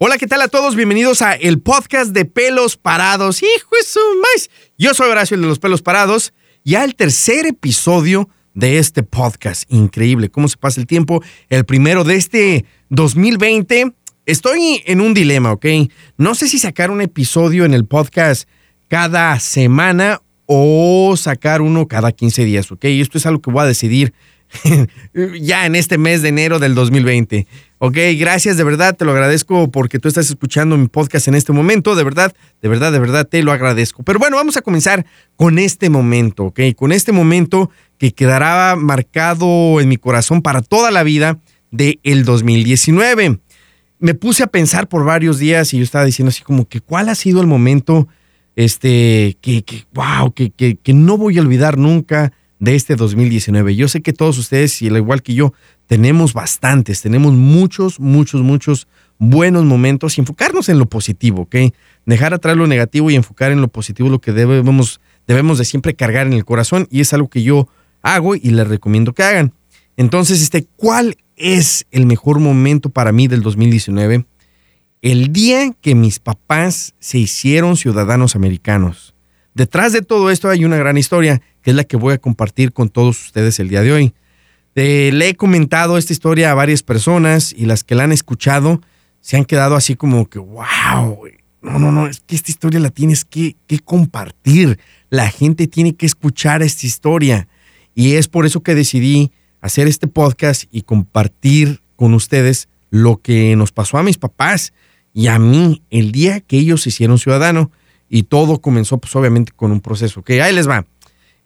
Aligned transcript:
Hola, 0.00 0.16
¿qué 0.16 0.28
tal 0.28 0.40
a 0.42 0.46
todos? 0.46 0.76
Bienvenidos 0.76 1.22
a 1.22 1.32
el 1.32 1.58
podcast 1.60 2.12
de 2.12 2.24
pelos 2.24 2.76
parados. 2.76 3.42
Hijo 3.42 3.70
su 3.84 3.98
maíz. 3.98 4.48
Yo 4.78 4.94
soy 4.94 5.10
Horacio, 5.10 5.34
el 5.34 5.40
de 5.40 5.48
los 5.48 5.58
pelos 5.58 5.82
parados, 5.82 6.32
ya 6.64 6.84
el 6.84 6.94
tercer 6.94 7.46
episodio 7.46 8.28
de 8.54 8.78
este 8.78 9.02
podcast. 9.02 9.64
Increíble 9.66 10.28
cómo 10.28 10.46
se 10.46 10.56
pasa 10.56 10.80
el 10.80 10.86
tiempo. 10.86 11.20
El 11.48 11.64
primero 11.64 12.04
de 12.04 12.14
este 12.14 12.64
2020. 12.90 13.92
Estoy 14.24 14.84
en 14.86 15.00
un 15.00 15.14
dilema, 15.14 15.50
¿ok? 15.50 15.66
No 16.16 16.36
sé 16.36 16.46
si 16.46 16.60
sacar 16.60 16.92
un 16.92 17.00
episodio 17.00 17.64
en 17.64 17.74
el 17.74 17.84
podcast 17.84 18.48
cada 18.86 19.40
semana 19.40 20.22
o 20.46 21.16
sacar 21.16 21.60
uno 21.60 21.88
cada 21.88 22.12
15 22.12 22.44
días, 22.44 22.70
¿ok? 22.70 22.84
Esto 22.84 23.18
es 23.18 23.26
algo 23.26 23.42
que 23.42 23.50
voy 23.50 23.62
a 23.64 23.66
decidir 23.66 24.14
ya 25.40 25.66
en 25.66 25.74
este 25.74 25.98
mes 25.98 26.22
de 26.22 26.28
enero 26.28 26.58
del 26.58 26.74
2020. 26.74 27.46
Ok, 27.78 27.96
gracias, 28.18 28.56
de 28.56 28.64
verdad, 28.64 28.96
te 28.96 29.04
lo 29.04 29.12
agradezco 29.12 29.70
porque 29.70 29.98
tú 29.98 30.08
estás 30.08 30.28
escuchando 30.30 30.76
mi 30.76 30.88
podcast 30.88 31.28
en 31.28 31.34
este 31.34 31.52
momento, 31.52 31.94
de 31.94 32.02
verdad, 32.02 32.34
de 32.60 32.68
verdad, 32.68 32.90
de 32.90 32.98
verdad, 32.98 33.28
te 33.28 33.42
lo 33.42 33.52
agradezco. 33.52 34.02
Pero 34.02 34.18
bueno, 34.18 34.36
vamos 34.36 34.56
a 34.56 34.62
comenzar 34.62 35.06
con 35.36 35.58
este 35.58 35.88
momento, 35.88 36.46
ok, 36.46 36.60
con 36.74 36.90
este 36.90 37.12
momento 37.12 37.70
que 37.98 38.12
quedará 38.12 38.74
marcado 38.76 39.80
en 39.80 39.88
mi 39.88 39.96
corazón 39.96 40.42
para 40.42 40.60
toda 40.60 40.90
la 40.90 41.04
vida 41.04 41.38
del 41.70 42.00
el 42.02 42.24
2019. 42.24 43.38
Me 44.00 44.14
puse 44.14 44.42
a 44.42 44.48
pensar 44.48 44.88
por 44.88 45.04
varios 45.04 45.38
días 45.38 45.72
y 45.72 45.78
yo 45.78 45.84
estaba 45.84 46.04
diciendo 46.04 46.30
así 46.30 46.42
como 46.42 46.66
que 46.68 46.80
cuál 46.80 47.08
ha 47.08 47.14
sido 47.14 47.40
el 47.40 47.46
momento 47.46 48.08
este, 48.56 49.36
que, 49.40 49.64
wow, 49.92 50.32
que, 50.32 50.50
que, 50.50 50.76
que 50.76 50.94
no 50.94 51.16
voy 51.16 51.38
a 51.38 51.42
olvidar 51.42 51.78
nunca 51.78 52.32
de 52.58 52.74
este 52.74 52.96
2019. 52.96 53.76
Yo 53.76 53.88
sé 53.88 54.02
que 54.02 54.12
todos 54.12 54.38
ustedes, 54.38 54.80
y 54.82 54.88
al 54.88 54.96
igual 54.96 55.22
que 55.22 55.34
yo, 55.34 55.52
tenemos 55.86 56.32
bastantes, 56.32 57.02
tenemos 57.02 57.32
muchos, 57.32 58.00
muchos, 58.00 58.42
muchos 58.42 58.88
buenos 59.18 59.64
momentos 59.64 60.16
y 60.16 60.20
enfocarnos 60.20 60.68
en 60.68 60.78
lo 60.78 60.86
positivo, 60.86 61.42
¿ok? 61.42 61.56
Dejar 62.06 62.34
atrás 62.34 62.56
lo 62.56 62.66
negativo 62.66 63.10
y 63.10 63.16
enfocar 63.16 63.52
en 63.52 63.60
lo 63.60 63.68
positivo, 63.68 64.08
lo 64.08 64.20
que 64.20 64.32
debemos, 64.32 65.00
debemos 65.26 65.58
de 65.58 65.64
siempre 65.64 65.94
cargar 65.94 66.26
en 66.26 66.32
el 66.32 66.44
corazón 66.44 66.86
y 66.90 67.00
es 67.00 67.12
algo 67.12 67.28
que 67.28 67.42
yo 67.42 67.68
hago 68.02 68.34
y 68.34 68.50
les 68.50 68.66
recomiendo 68.66 69.12
que 69.12 69.22
hagan. 69.22 69.52
Entonces, 69.96 70.42
este, 70.42 70.66
¿cuál 70.76 71.16
es 71.36 71.86
el 71.90 72.06
mejor 72.06 72.38
momento 72.38 72.90
para 72.90 73.12
mí 73.12 73.28
del 73.28 73.42
2019? 73.42 74.24
El 75.02 75.32
día 75.32 75.72
que 75.80 75.94
mis 75.94 76.18
papás 76.18 76.94
se 76.98 77.18
hicieron 77.18 77.76
ciudadanos 77.76 78.34
americanos. 78.36 79.14
Detrás 79.54 79.92
de 79.92 80.02
todo 80.02 80.30
esto 80.30 80.48
hay 80.48 80.64
una 80.64 80.76
gran 80.76 80.98
historia 80.98 81.42
que 81.68 81.72
es 81.72 81.76
la 81.76 81.84
que 81.84 81.98
voy 81.98 82.14
a 82.14 82.18
compartir 82.18 82.72
con 82.72 82.88
todos 82.88 83.26
ustedes 83.26 83.60
el 83.60 83.68
día 83.68 83.82
de 83.82 83.92
hoy. 83.92 84.14
le 84.74 85.28
he 85.28 85.34
comentado 85.34 85.98
esta 85.98 86.14
historia 86.14 86.50
a 86.50 86.54
varias 86.54 86.82
personas 86.82 87.52
y 87.54 87.66
las 87.66 87.84
que 87.84 87.94
la 87.94 88.04
han 88.04 88.12
escuchado 88.12 88.80
se 89.20 89.36
han 89.36 89.44
quedado 89.44 89.76
así 89.76 89.94
como 89.94 90.30
que, 90.30 90.38
wow, 90.38 91.24
no, 91.60 91.78
no, 91.78 91.92
no, 91.92 92.06
es 92.06 92.20
que 92.20 92.36
esta 92.36 92.50
historia 92.50 92.80
la 92.80 92.88
tienes 92.88 93.26
que, 93.26 93.54
que 93.66 93.80
compartir. 93.80 94.78
La 95.10 95.30
gente 95.30 95.66
tiene 95.66 95.94
que 95.94 96.06
escuchar 96.06 96.62
esta 96.62 96.86
historia. 96.86 97.48
Y 97.94 98.14
es 98.14 98.28
por 98.28 98.46
eso 98.46 98.62
que 98.62 98.74
decidí 98.74 99.30
hacer 99.60 99.88
este 99.88 100.06
podcast 100.06 100.64
y 100.70 100.80
compartir 100.80 101.82
con 101.96 102.14
ustedes 102.14 102.70
lo 102.88 103.18
que 103.18 103.56
nos 103.56 103.72
pasó 103.72 103.98
a 103.98 104.02
mis 104.02 104.16
papás 104.16 104.72
y 105.12 105.26
a 105.26 105.38
mí 105.38 105.82
el 105.90 106.12
día 106.12 106.40
que 106.40 106.56
ellos 106.56 106.80
se 106.80 106.88
hicieron 106.88 107.18
ciudadano. 107.18 107.70
Y 108.08 108.22
todo 108.22 108.62
comenzó, 108.62 108.96
pues 108.96 109.14
obviamente, 109.16 109.52
con 109.54 109.70
un 109.70 109.82
proceso. 109.82 110.22
Que 110.22 110.40
ahí 110.40 110.54
les 110.54 110.66
va. 110.66 110.86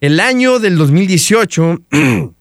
El 0.03 0.19
año 0.19 0.59
del 0.59 0.77
2018, 0.79 1.79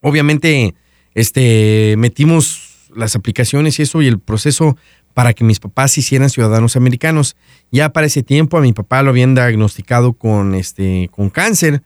obviamente, 0.00 0.74
este, 1.14 1.94
metimos 1.96 2.88
las 2.96 3.14
aplicaciones 3.14 3.78
y 3.78 3.82
eso 3.82 4.02
y 4.02 4.08
el 4.08 4.18
proceso 4.18 4.76
para 5.14 5.32
que 5.32 5.44
mis 5.44 5.60
papás 5.60 5.92
se 5.92 6.00
hicieran 6.00 6.30
ciudadanos 6.30 6.74
americanos. 6.74 7.36
Ya 7.70 7.92
para 7.92 8.08
ese 8.08 8.24
tiempo 8.24 8.58
a 8.58 8.60
mi 8.60 8.72
papá 8.72 9.04
lo 9.04 9.10
habían 9.10 9.36
diagnosticado 9.36 10.14
con, 10.14 10.56
este, 10.56 11.08
con 11.12 11.30
cáncer. 11.30 11.84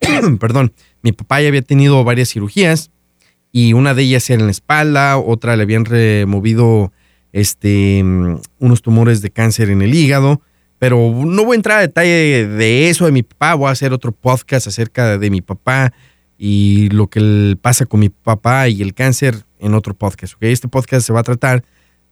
Perdón, 0.40 0.72
mi 1.02 1.12
papá 1.12 1.42
ya 1.42 1.48
había 1.48 1.60
tenido 1.60 2.02
varias 2.02 2.30
cirugías 2.30 2.90
y 3.52 3.74
una 3.74 3.92
de 3.92 4.04
ellas 4.04 4.30
era 4.30 4.40
en 4.40 4.46
la 4.46 4.52
espalda, 4.52 5.18
otra 5.18 5.54
le 5.54 5.64
habían 5.64 5.84
removido 5.84 6.94
este, 7.34 8.02
unos 8.58 8.80
tumores 8.80 9.20
de 9.20 9.32
cáncer 9.32 9.68
en 9.68 9.82
el 9.82 9.94
hígado 9.94 10.40
pero 10.80 10.96
no 11.14 11.44
voy 11.44 11.54
a 11.54 11.56
entrar 11.56 11.78
a 11.78 11.82
detalle 11.82 12.48
de 12.48 12.88
eso 12.88 13.04
de 13.04 13.12
mi 13.12 13.22
papá. 13.22 13.54
Voy 13.54 13.68
a 13.68 13.72
hacer 13.72 13.92
otro 13.92 14.12
podcast 14.12 14.66
acerca 14.66 15.18
de 15.18 15.30
mi 15.30 15.42
papá 15.42 15.92
y 16.38 16.88
lo 16.88 17.06
que 17.08 17.54
pasa 17.60 17.84
con 17.84 18.00
mi 18.00 18.08
papá 18.08 18.66
y 18.70 18.80
el 18.80 18.94
cáncer 18.94 19.44
en 19.58 19.74
otro 19.74 19.92
podcast. 19.92 20.34
Este 20.40 20.68
podcast 20.68 21.06
se 21.06 21.12
va 21.12 21.20
a 21.20 21.22
tratar 21.22 21.62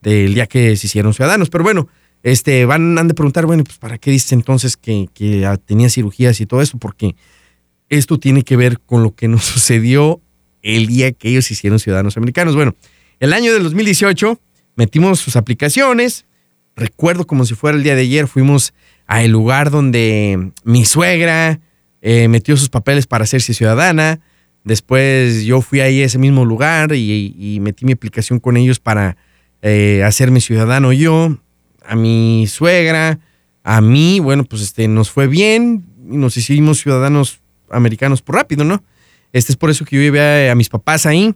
del 0.02 0.34
día 0.34 0.46
que 0.46 0.76
se 0.76 0.86
hicieron 0.86 1.14
ciudadanos. 1.14 1.48
Pero 1.48 1.64
bueno, 1.64 1.88
este, 2.22 2.66
van 2.66 2.98
han 2.98 3.08
de 3.08 3.14
preguntar, 3.14 3.46
bueno, 3.46 3.64
pues 3.64 3.78
¿para 3.78 3.96
qué 3.96 4.10
dice 4.10 4.34
entonces 4.34 4.76
que, 4.76 5.08
que 5.14 5.48
tenía 5.64 5.88
cirugías 5.88 6.38
y 6.42 6.44
todo 6.44 6.60
eso? 6.60 6.76
Porque 6.76 7.16
esto 7.88 8.18
tiene 8.18 8.42
que 8.42 8.58
ver 8.58 8.80
con 8.80 9.02
lo 9.02 9.14
que 9.14 9.28
nos 9.28 9.44
sucedió 9.46 10.20
el 10.60 10.88
día 10.88 11.12
que 11.12 11.30
ellos 11.30 11.50
hicieron 11.50 11.78
ciudadanos 11.78 12.18
americanos. 12.18 12.54
Bueno, 12.54 12.76
el 13.18 13.32
año 13.32 13.54
del 13.54 13.62
2018 13.62 14.38
metimos 14.76 15.20
sus 15.20 15.36
aplicaciones, 15.36 16.26
recuerdo 16.78 17.26
como 17.26 17.44
si 17.44 17.54
fuera 17.54 17.76
el 17.76 17.82
día 17.82 17.94
de 17.94 18.02
ayer, 18.02 18.28
fuimos 18.28 18.72
al 19.06 19.30
lugar 19.30 19.70
donde 19.70 20.52
mi 20.64 20.84
suegra 20.84 21.60
eh, 22.00 22.28
metió 22.28 22.56
sus 22.56 22.68
papeles 22.68 23.06
para 23.06 23.24
hacerse 23.24 23.52
ciudadana. 23.52 24.20
Después 24.64 25.44
yo 25.44 25.60
fui 25.60 25.80
ahí 25.80 26.02
a 26.02 26.04
ese 26.04 26.18
mismo 26.18 26.44
lugar 26.44 26.92
y, 26.94 27.58
metí 27.60 27.84
mi 27.84 27.92
aplicación 27.92 28.38
con 28.38 28.56
ellos 28.56 28.78
para 28.80 29.16
eh, 29.62 30.02
hacerme 30.04 30.40
ciudadano 30.40 30.92
yo, 30.92 31.36
a 31.84 31.96
mi 31.96 32.46
suegra, 32.46 33.18
a 33.64 33.80
mí, 33.80 34.20
bueno, 34.20 34.44
pues 34.44 34.62
este, 34.62 34.86
nos 34.86 35.10
fue 35.10 35.26
bien 35.26 35.86
y 36.10 36.16
nos 36.16 36.36
hicimos 36.36 36.80
ciudadanos 36.80 37.40
americanos 37.70 38.22
por 38.22 38.36
rápido, 38.36 38.64
¿no? 38.64 38.82
Este 39.32 39.52
es 39.52 39.56
por 39.56 39.70
eso 39.70 39.84
que 39.84 39.96
yo 39.96 40.02
llevé 40.02 40.48
a 40.50 40.54
mis 40.54 40.68
papás 40.68 41.06
ahí, 41.06 41.34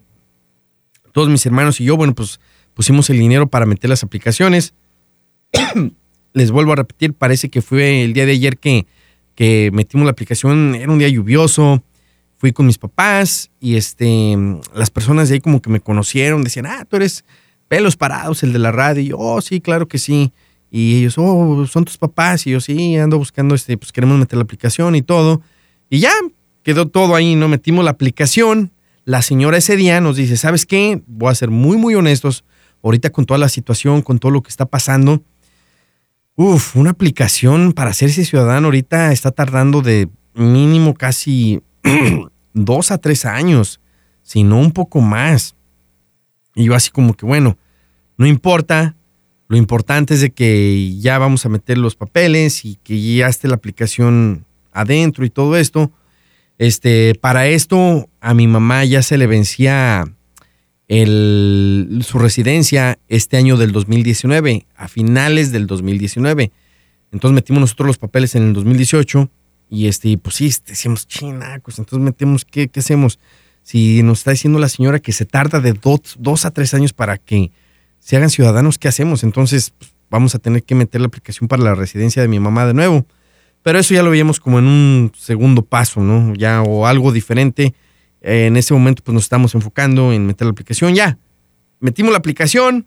todos 1.12 1.28
mis 1.28 1.44
hermanos 1.44 1.80
y 1.80 1.84
yo, 1.84 1.96
bueno, 1.96 2.14
pues 2.14 2.40
pusimos 2.74 3.10
el 3.10 3.18
dinero 3.18 3.48
para 3.48 3.66
meter 3.66 3.90
las 3.90 4.02
aplicaciones. 4.02 4.74
les 6.32 6.50
vuelvo 6.50 6.72
a 6.72 6.76
repetir, 6.76 7.14
parece 7.14 7.48
que 7.48 7.62
fue 7.62 8.02
el 8.02 8.12
día 8.12 8.26
de 8.26 8.32
ayer 8.32 8.58
que, 8.58 8.86
que 9.34 9.70
metimos 9.72 10.04
la 10.04 10.12
aplicación, 10.12 10.74
era 10.74 10.90
un 10.90 10.98
día 10.98 11.08
lluvioso, 11.08 11.82
fui 12.38 12.52
con 12.52 12.66
mis 12.66 12.78
papás 12.78 13.50
y 13.60 13.76
este, 13.76 14.36
las 14.74 14.90
personas 14.90 15.28
de 15.28 15.36
ahí 15.36 15.40
como 15.40 15.62
que 15.62 15.70
me 15.70 15.80
conocieron, 15.80 16.42
decían, 16.42 16.66
ah, 16.66 16.84
tú 16.88 16.96
eres 16.96 17.24
pelos 17.68 17.96
parados, 17.96 18.42
el 18.42 18.52
de 18.52 18.58
la 18.58 18.72
radio, 18.72 19.02
y 19.02 19.06
yo, 19.06 19.18
oh, 19.18 19.40
sí, 19.40 19.60
claro 19.60 19.88
que 19.88 19.96
sí. 19.96 20.32
Y 20.70 20.98
ellos, 20.98 21.14
oh, 21.16 21.66
son 21.66 21.84
tus 21.84 21.96
papás, 21.96 22.46
y 22.46 22.50
yo, 22.50 22.60
sí, 22.60 22.96
ando 22.96 23.16
buscando, 23.16 23.54
este, 23.54 23.78
pues 23.78 23.92
queremos 23.92 24.18
meter 24.18 24.36
la 24.36 24.42
aplicación 24.42 24.94
y 24.94 25.02
todo. 25.02 25.40
Y 25.88 26.00
ya, 26.00 26.12
quedó 26.62 26.88
todo 26.88 27.14
ahí, 27.14 27.34
¿no? 27.34 27.48
Metimos 27.48 27.84
la 27.84 27.92
aplicación. 27.92 28.72
La 29.04 29.22
señora 29.22 29.56
ese 29.56 29.76
día 29.76 30.00
nos 30.00 30.16
dice, 30.16 30.36
¿sabes 30.36 30.66
qué? 30.66 31.02
Voy 31.06 31.30
a 31.30 31.34
ser 31.34 31.50
muy, 31.50 31.76
muy 31.76 31.94
honestos. 31.94 32.44
Ahorita 32.82 33.10
con 33.10 33.24
toda 33.24 33.38
la 33.38 33.48
situación, 33.48 34.02
con 34.02 34.18
todo 34.18 34.32
lo 34.32 34.42
que 34.42 34.50
está 34.50 34.66
pasando, 34.66 35.22
Uf, 36.34 36.76
una 36.76 36.90
aplicación 36.90 37.72
para 37.72 37.90
hacerse 37.90 38.24
ciudadano 38.24 38.68
ahorita 38.68 39.12
está 39.12 39.32
tardando 39.32 39.82
de 39.82 40.08
mínimo 40.34 40.94
casi 40.94 41.62
dos 42.54 42.90
a 42.90 42.98
tres 42.98 43.26
años, 43.26 43.80
si 44.22 44.42
no 44.42 44.58
un 44.58 44.72
poco 44.72 45.02
más. 45.02 45.54
Y 46.54 46.64
yo 46.64 46.74
así 46.74 46.90
como 46.90 47.14
que, 47.14 47.26
bueno, 47.26 47.58
no 48.16 48.26
importa, 48.26 48.96
lo 49.48 49.58
importante 49.58 50.14
es 50.14 50.22
de 50.22 50.30
que 50.30 50.96
ya 50.98 51.18
vamos 51.18 51.44
a 51.44 51.50
meter 51.50 51.76
los 51.76 51.96
papeles 51.96 52.64
y 52.64 52.76
que 52.76 53.14
ya 53.14 53.28
esté 53.28 53.46
la 53.48 53.56
aplicación 53.56 54.46
adentro 54.72 55.26
y 55.26 55.30
todo 55.30 55.58
esto. 55.58 55.92
Este, 56.56 57.14
para 57.20 57.46
esto 57.46 58.08
a 58.20 58.32
mi 58.32 58.46
mamá 58.46 58.86
ya 58.86 59.02
se 59.02 59.18
le 59.18 59.26
vencía 59.26 60.04
su 60.92 62.18
residencia 62.18 62.98
este 63.08 63.38
año 63.38 63.56
del 63.56 63.72
2019, 63.72 64.66
a 64.76 64.88
finales 64.88 65.50
del 65.50 65.66
2019. 65.66 66.52
Entonces 67.12 67.34
metimos 67.34 67.60
nosotros 67.60 67.86
los 67.86 67.98
papeles 67.98 68.34
en 68.34 68.48
el 68.48 68.52
2018 68.52 69.30
y 69.70 69.86
este, 69.86 70.18
pues 70.18 70.36
sí, 70.36 70.52
decíamos, 70.66 71.08
chinacos, 71.08 71.78
entonces 71.78 72.04
metemos, 72.04 72.44
¿qué, 72.44 72.68
¿qué, 72.68 72.80
hacemos? 72.80 73.18
Si 73.62 74.02
nos 74.02 74.18
está 74.18 74.32
diciendo 74.32 74.58
la 74.58 74.68
señora 74.68 74.98
que 74.98 75.12
se 75.12 75.24
tarda 75.24 75.60
de 75.60 75.72
dos, 75.72 76.44
a 76.44 76.50
tres 76.50 76.74
años 76.74 76.92
para 76.92 77.16
que 77.16 77.52
se 77.98 78.16
hagan 78.16 78.28
ciudadanos, 78.28 78.78
¿qué 78.78 78.88
hacemos? 78.88 79.24
Entonces 79.24 79.72
pues, 79.78 79.92
vamos 80.10 80.34
a 80.34 80.40
tener 80.40 80.62
que 80.62 80.74
meter 80.74 81.00
la 81.00 81.06
aplicación 81.06 81.48
para 81.48 81.62
la 81.62 81.74
residencia 81.74 82.20
de 82.20 82.28
mi 82.28 82.38
mamá 82.38 82.66
de 82.66 82.74
nuevo. 82.74 83.06
Pero 83.62 83.78
eso 83.78 83.94
ya 83.94 84.02
lo 84.02 84.10
veíamos 84.10 84.40
como 84.40 84.58
en 84.58 84.66
un 84.66 85.12
segundo 85.16 85.62
paso, 85.62 86.00
¿no? 86.00 86.34
Ya 86.34 86.60
o 86.60 86.86
algo 86.86 87.12
diferente 87.12 87.74
en 88.22 88.56
ese 88.56 88.72
momento 88.72 89.02
pues 89.04 89.14
nos 89.14 89.24
estamos 89.24 89.54
enfocando 89.54 90.12
en 90.12 90.26
meter 90.26 90.46
la 90.46 90.52
aplicación. 90.52 90.94
Ya, 90.94 91.18
metimos 91.80 92.12
la 92.12 92.18
aplicación. 92.18 92.86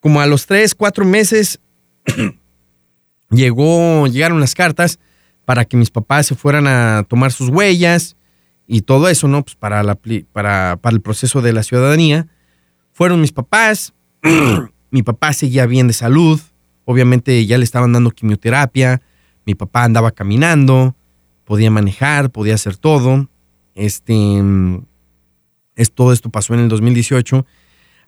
Como 0.00 0.20
a 0.20 0.26
los 0.26 0.46
tres, 0.46 0.74
cuatro 0.74 1.04
meses 1.04 1.60
llegó, 3.30 4.06
llegaron 4.06 4.40
las 4.40 4.54
cartas 4.54 4.98
para 5.44 5.64
que 5.64 5.76
mis 5.76 5.90
papás 5.90 6.26
se 6.26 6.34
fueran 6.34 6.66
a 6.66 7.04
tomar 7.08 7.32
sus 7.32 7.48
huellas 7.48 8.16
y 8.66 8.82
todo 8.82 9.08
eso, 9.08 9.28
¿no? 9.28 9.42
Pues 9.42 9.56
para, 9.56 9.82
la, 9.82 9.98
para, 10.32 10.78
para 10.80 10.94
el 10.94 11.00
proceso 11.00 11.42
de 11.42 11.52
la 11.52 11.62
ciudadanía. 11.62 12.28
Fueron 12.92 13.20
mis 13.20 13.32
papás 13.32 13.92
mi 14.90 15.02
papá 15.02 15.32
seguía 15.32 15.66
bien 15.66 15.86
de 15.86 15.92
salud, 15.92 16.40
obviamente 16.84 17.44
ya 17.46 17.58
le 17.58 17.64
estaban 17.64 17.92
dando 17.92 18.10
quimioterapia, 18.10 19.02
mi 19.44 19.54
papá 19.54 19.84
andaba 19.84 20.10
caminando, 20.10 20.94
podía 21.44 21.70
manejar, 21.70 22.30
podía 22.30 22.54
hacer 22.54 22.76
todo. 22.76 23.28
Este, 23.78 24.42
es, 25.76 25.92
todo 25.92 26.12
esto 26.12 26.30
pasó 26.30 26.54
en 26.54 26.60
el 26.60 26.68
2018. 26.68 27.46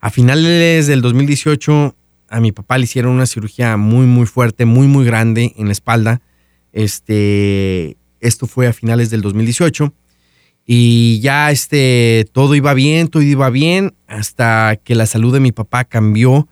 A 0.01 0.11
finales 0.11 0.89
del 0.89 1.01
2018 1.01 1.95
a 2.29 2.41
mi 2.41 2.53
papá 2.53 2.77
le 2.77 2.85
hicieron 2.85 3.13
una 3.13 3.27
cirugía 3.27 3.77
muy, 3.77 4.07
muy 4.07 4.27
fuerte, 4.27 4.65
muy, 4.65 4.89
muy 4.89 5.05
grande 5.05 5.55
en 5.57 5.67
la 5.67 5.73
espalda. 5.73 6.23
Este, 6.73 7.97
esto 8.21 8.47
fue 8.47 8.67
a 8.67 8.73
finales 8.73 9.11
del 9.11 9.21
2018. 9.21 9.93
Y 10.67 11.21
ya 11.21 11.51
este, 11.51 12.29
todo 12.33 12.57
iba 12.57 12.75
bien, 12.75 13.09
todo 13.09 13.23
iba 13.23 13.49
bien, 13.51 13.95
hasta 14.09 14.77
que 14.83 14.95
la 14.97 15.07
salud 15.07 15.33
de 15.33 15.41
mi 15.41 15.53
papá 15.53 15.85
cambió 15.85 16.49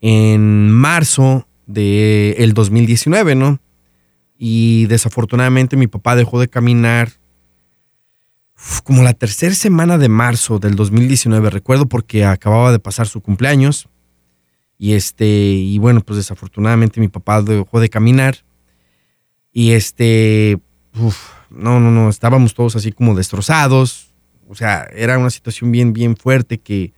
en 0.00 0.70
marzo 0.70 1.46
del 1.66 2.34
el 2.38 2.54
2019, 2.54 3.34
¿no? 3.34 3.60
Y 4.38 4.86
desafortunadamente 4.86 5.76
mi 5.76 5.86
papá 5.86 6.16
dejó 6.16 6.40
de 6.40 6.48
caminar 6.48 7.12
como 8.84 9.02
la 9.02 9.14
tercera 9.14 9.54
semana 9.54 9.98
de 9.98 10.08
marzo 10.08 10.58
del 10.58 10.76
2019, 10.76 11.50
recuerdo 11.50 11.86
porque 11.86 12.24
acababa 12.24 12.72
de 12.72 12.78
pasar 12.78 13.06
su 13.08 13.20
cumpleaños. 13.20 13.88
Y 14.78 14.92
este, 14.94 15.26
y 15.26 15.78
bueno, 15.78 16.00
pues 16.00 16.16
desafortunadamente 16.16 17.00
mi 17.00 17.08
papá 17.08 17.42
dejó 17.42 17.80
de 17.80 17.88
caminar. 17.88 18.44
Y 19.52 19.72
este, 19.72 20.58
no, 21.50 21.80
no, 21.80 21.90
no, 21.90 22.08
estábamos 22.08 22.54
todos 22.54 22.76
así 22.76 22.92
como 22.92 23.14
destrozados. 23.14 24.12
O 24.48 24.54
sea, 24.54 24.86
era 24.94 25.18
una 25.18 25.30
situación 25.30 25.72
bien, 25.72 25.92
bien 25.92 26.16
fuerte 26.16 26.58
que 26.58 26.92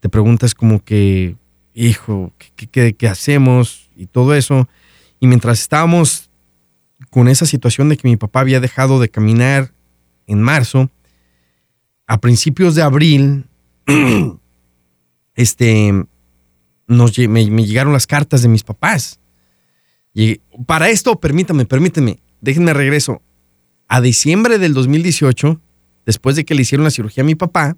te 0.00 0.08
preguntas 0.08 0.54
como 0.54 0.82
que, 0.82 1.36
hijo, 1.74 2.32
¿qué, 2.56 2.94
qué, 2.94 3.08
hacemos? 3.08 3.90
Y 3.96 4.06
todo 4.06 4.34
eso. 4.34 4.68
Y 5.20 5.26
mientras 5.26 5.60
estábamos 5.60 6.30
con 7.10 7.28
esa 7.28 7.46
situación 7.46 7.90
de 7.90 7.96
que 7.96 8.08
mi 8.08 8.16
papá 8.16 8.40
había 8.40 8.60
dejado 8.60 8.98
de 8.98 9.10
caminar 9.10 9.72
en 10.30 10.40
marzo, 10.40 10.90
a 12.06 12.20
principios 12.20 12.74
de 12.74 12.82
abril, 12.82 13.46
este, 15.34 15.92
me, 16.86 17.46
llegaron 17.66 17.92
las 17.92 18.06
cartas 18.06 18.42
de 18.42 18.48
mis 18.48 18.62
papás. 18.62 19.20
Y 20.14 20.38
para 20.66 20.88
esto, 20.88 21.18
permítame, 21.20 21.66
permíteme, 21.66 22.20
déjenme 22.40 22.74
regreso 22.74 23.22
a 23.88 24.00
diciembre 24.00 24.58
del 24.58 24.74
2018, 24.74 25.60
después 26.06 26.36
de 26.36 26.44
que 26.44 26.54
le 26.54 26.62
hicieron 26.62 26.84
la 26.84 26.90
cirugía 26.90 27.22
a 27.22 27.26
mi 27.26 27.34
papá, 27.34 27.76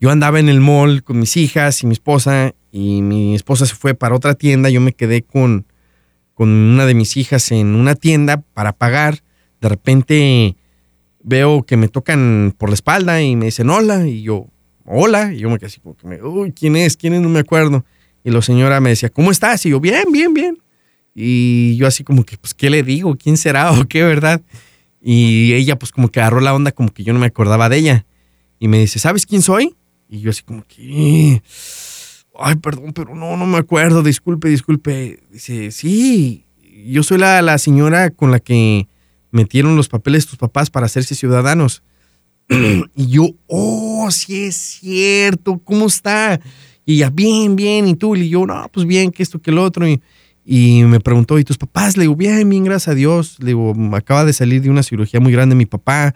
yo 0.00 0.10
andaba 0.10 0.38
en 0.38 0.48
el 0.48 0.60
mall 0.60 1.02
con 1.02 1.18
mis 1.18 1.36
hijas 1.36 1.82
y 1.82 1.86
mi 1.86 1.92
esposa, 1.92 2.54
y 2.70 3.02
mi 3.02 3.34
esposa 3.34 3.66
se 3.66 3.74
fue 3.74 3.94
para 3.94 4.14
otra 4.14 4.34
tienda, 4.34 4.70
yo 4.70 4.80
me 4.80 4.92
quedé 4.92 5.22
con, 5.22 5.66
con 6.34 6.48
una 6.48 6.86
de 6.86 6.94
mis 6.94 7.16
hijas 7.16 7.50
en 7.50 7.74
una 7.74 7.96
tienda 7.96 8.42
para 8.54 8.72
pagar, 8.72 9.22
de 9.60 9.68
repente 9.68 10.56
veo 11.22 11.62
que 11.64 11.76
me 11.76 11.88
tocan 11.88 12.54
por 12.56 12.70
la 12.70 12.74
espalda 12.74 13.22
y 13.22 13.36
me 13.36 13.46
dicen 13.46 13.70
hola, 13.70 14.06
y 14.06 14.22
yo, 14.22 14.46
hola, 14.84 15.32
y 15.32 15.38
yo 15.38 15.50
me 15.50 15.58
quedé 15.58 15.66
así 15.66 15.80
como 15.80 15.96
que, 15.96 16.06
me, 16.06 16.22
uy, 16.22 16.52
¿quién 16.52 16.76
es? 16.76 16.96
¿Quién 16.96 17.14
es? 17.14 17.20
No 17.20 17.28
me 17.28 17.40
acuerdo. 17.40 17.84
Y 18.24 18.30
la 18.30 18.42
señora 18.42 18.80
me 18.80 18.90
decía, 18.90 19.08
¿cómo 19.08 19.30
estás? 19.30 19.64
Y 19.66 19.70
yo, 19.70 19.80
bien, 19.80 20.10
bien, 20.10 20.34
bien. 20.34 20.58
Y 21.14 21.76
yo 21.76 21.86
así 21.86 22.04
como 22.04 22.24
que, 22.24 22.36
pues, 22.36 22.54
¿qué 22.54 22.70
le 22.70 22.82
digo? 22.82 23.16
¿Quién 23.16 23.36
será 23.36 23.72
o 23.72 23.86
qué, 23.86 24.02
verdad? 24.02 24.40
Y 25.00 25.52
ella 25.54 25.78
pues 25.78 25.92
como 25.92 26.08
que 26.08 26.20
agarró 26.20 26.40
la 26.40 26.54
onda 26.54 26.72
como 26.72 26.92
que 26.92 27.04
yo 27.04 27.12
no 27.12 27.18
me 27.18 27.26
acordaba 27.26 27.68
de 27.68 27.76
ella. 27.76 28.06
Y 28.58 28.68
me 28.68 28.78
dice, 28.78 28.98
¿sabes 28.98 29.26
quién 29.26 29.42
soy? 29.42 29.76
Y 30.08 30.20
yo 30.20 30.30
así 30.30 30.42
como 30.42 30.64
que, 30.66 31.42
ay, 32.38 32.56
perdón, 32.56 32.92
pero 32.92 33.14
no, 33.14 33.36
no 33.36 33.46
me 33.46 33.58
acuerdo, 33.58 34.02
disculpe, 34.02 34.48
disculpe. 34.48 35.20
Dice, 35.30 35.70
sí, 35.70 36.46
yo 36.86 37.02
soy 37.02 37.18
la, 37.18 37.40
la 37.42 37.58
señora 37.58 38.10
con 38.10 38.30
la 38.30 38.40
que 38.40 38.88
metieron 39.30 39.76
los 39.76 39.88
papeles 39.88 40.26
tus 40.26 40.38
papás 40.38 40.70
para 40.70 40.86
hacerse 40.86 41.14
ciudadanos. 41.14 41.82
y 42.48 43.06
yo, 43.06 43.30
oh, 43.46 44.10
sí 44.10 44.44
es 44.44 44.56
cierto, 44.56 45.58
¿cómo 45.58 45.86
está? 45.86 46.40
Y 46.84 46.94
ella, 46.94 47.10
bien, 47.10 47.56
bien, 47.56 47.86
y 47.86 47.94
tú, 47.94 48.16
y 48.16 48.28
yo, 48.28 48.46
no, 48.46 48.68
pues 48.72 48.86
bien, 48.86 49.10
que 49.10 49.22
esto, 49.22 49.40
que 49.40 49.50
el 49.50 49.58
otro. 49.58 49.86
Y, 49.86 50.00
y 50.50 50.82
me 50.84 50.98
preguntó, 50.98 51.38
¿y 51.38 51.44
tus 51.44 51.58
papás? 51.58 51.98
Le 51.98 52.04
digo, 52.04 52.16
bien, 52.16 52.48
bien, 52.48 52.64
gracias 52.64 52.88
a 52.88 52.94
Dios. 52.94 53.36
Le 53.40 53.48
digo, 53.48 53.74
acaba 53.92 54.24
de 54.24 54.32
salir 54.32 54.62
de 54.62 54.70
una 54.70 54.82
cirugía 54.82 55.20
muy 55.20 55.30
grande 55.30 55.54
mi 55.54 55.66
papá, 55.66 56.14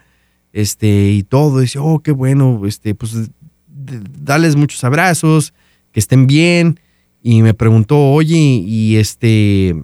este, 0.51 1.11
y 1.11 1.21
todo. 1.21 1.59
Dice, 1.59 1.77
oh, 1.77 1.99
qué 1.99 2.11
bueno, 2.11 2.61
este, 2.65 2.95
pues, 2.95 3.29
dales 3.67 4.55
muchos 4.55 4.83
abrazos, 4.83 5.53
que 5.91 5.99
estén 5.99 6.25
bien. 6.25 6.79
Y 7.21 7.43
me 7.43 7.53
preguntó, 7.53 8.11
oye, 8.11 8.35
y 8.35 8.95
este, 8.95 9.75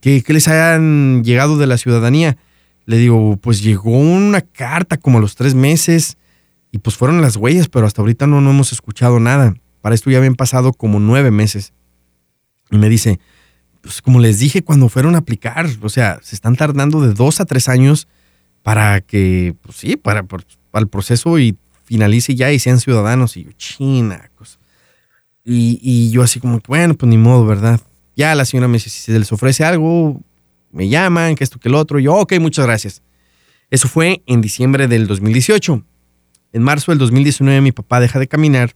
¿qué, 0.00 0.24
les 0.26 0.48
hayan 0.48 1.22
llegado 1.22 1.58
de 1.58 1.66
la 1.66 1.76
ciudadanía? 1.76 2.38
Le 2.84 2.96
digo, 2.96 3.36
pues 3.36 3.62
llegó 3.62 3.96
una 3.96 4.40
carta 4.40 4.96
como 4.96 5.18
a 5.18 5.20
los 5.20 5.36
tres 5.36 5.54
meses 5.54 6.18
y 6.72 6.78
pues 6.78 6.96
fueron 6.96 7.20
las 7.20 7.36
huellas, 7.36 7.68
pero 7.68 7.86
hasta 7.86 8.02
ahorita 8.02 8.26
no, 8.26 8.40
no 8.40 8.50
hemos 8.50 8.72
escuchado 8.72 9.20
nada. 9.20 9.54
Para 9.80 9.94
esto 9.94 10.10
ya 10.10 10.18
habían 10.18 10.34
pasado 10.34 10.72
como 10.72 11.00
nueve 11.00 11.30
meses. 11.30 11.72
Y 12.70 12.78
me 12.78 12.88
dice, 12.88 13.20
pues 13.82 14.00
como 14.00 14.20
les 14.20 14.38
dije 14.38 14.62
cuando 14.62 14.88
fueron 14.88 15.14
a 15.14 15.18
aplicar, 15.18 15.68
o 15.82 15.88
sea, 15.88 16.18
se 16.22 16.34
están 16.34 16.56
tardando 16.56 17.00
de 17.00 17.12
dos 17.12 17.40
a 17.40 17.44
tres 17.44 17.68
años 17.68 18.08
para 18.62 19.00
que, 19.00 19.54
pues 19.60 19.76
sí, 19.76 19.96
para, 19.96 20.22
para, 20.22 20.44
el 20.74 20.88
proceso 20.88 21.38
y 21.38 21.56
finalice 21.84 22.34
ya 22.34 22.50
y 22.52 22.58
sean 22.58 22.80
ciudadanos. 22.80 23.36
Y 23.36 23.44
yo, 23.44 23.52
chinacos. 23.52 24.58
Y, 25.44 25.78
y 25.82 26.10
yo 26.10 26.22
así 26.22 26.40
como, 26.40 26.60
bueno, 26.66 26.94
pues 26.94 27.10
ni 27.10 27.18
modo, 27.18 27.44
¿verdad? 27.44 27.80
Ya 28.16 28.34
la 28.34 28.44
señora 28.44 28.68
me 28.68 28.74
dice, 28.74 28.90
si 28.90 29.00
se 29.00 29.18
les 29.18 29.32
ofrece 29.32 29.64
algo, 29.64 30.20
me 30.72 30.88
llaman, 30.88 31.34
que 31.34 31.44
esto, 31.44 31.60
que 31.60 31.68
el 31.68 31.74
otro. 31.74 31.98
Yo, 31.98 32.14
ok, 32.14 32.34
muchas 32.40 32.66
gracias. 32.66 33.02
Eso 33.70 33.88
fue 33.88 34.22
en 34.26 34.40
diciembre 34.40 34.88
del 34.88 35.06
2018. 35.06 35.84
En 36.52 36.62
marzo 36.62 36.92
del 36.92 36.98
2019 36.98 37.60
mi 37.60 37.72
papá 37.72 38.00
deja 38.00 38.18
de 38.18 38.28
caminar 38.28 38.74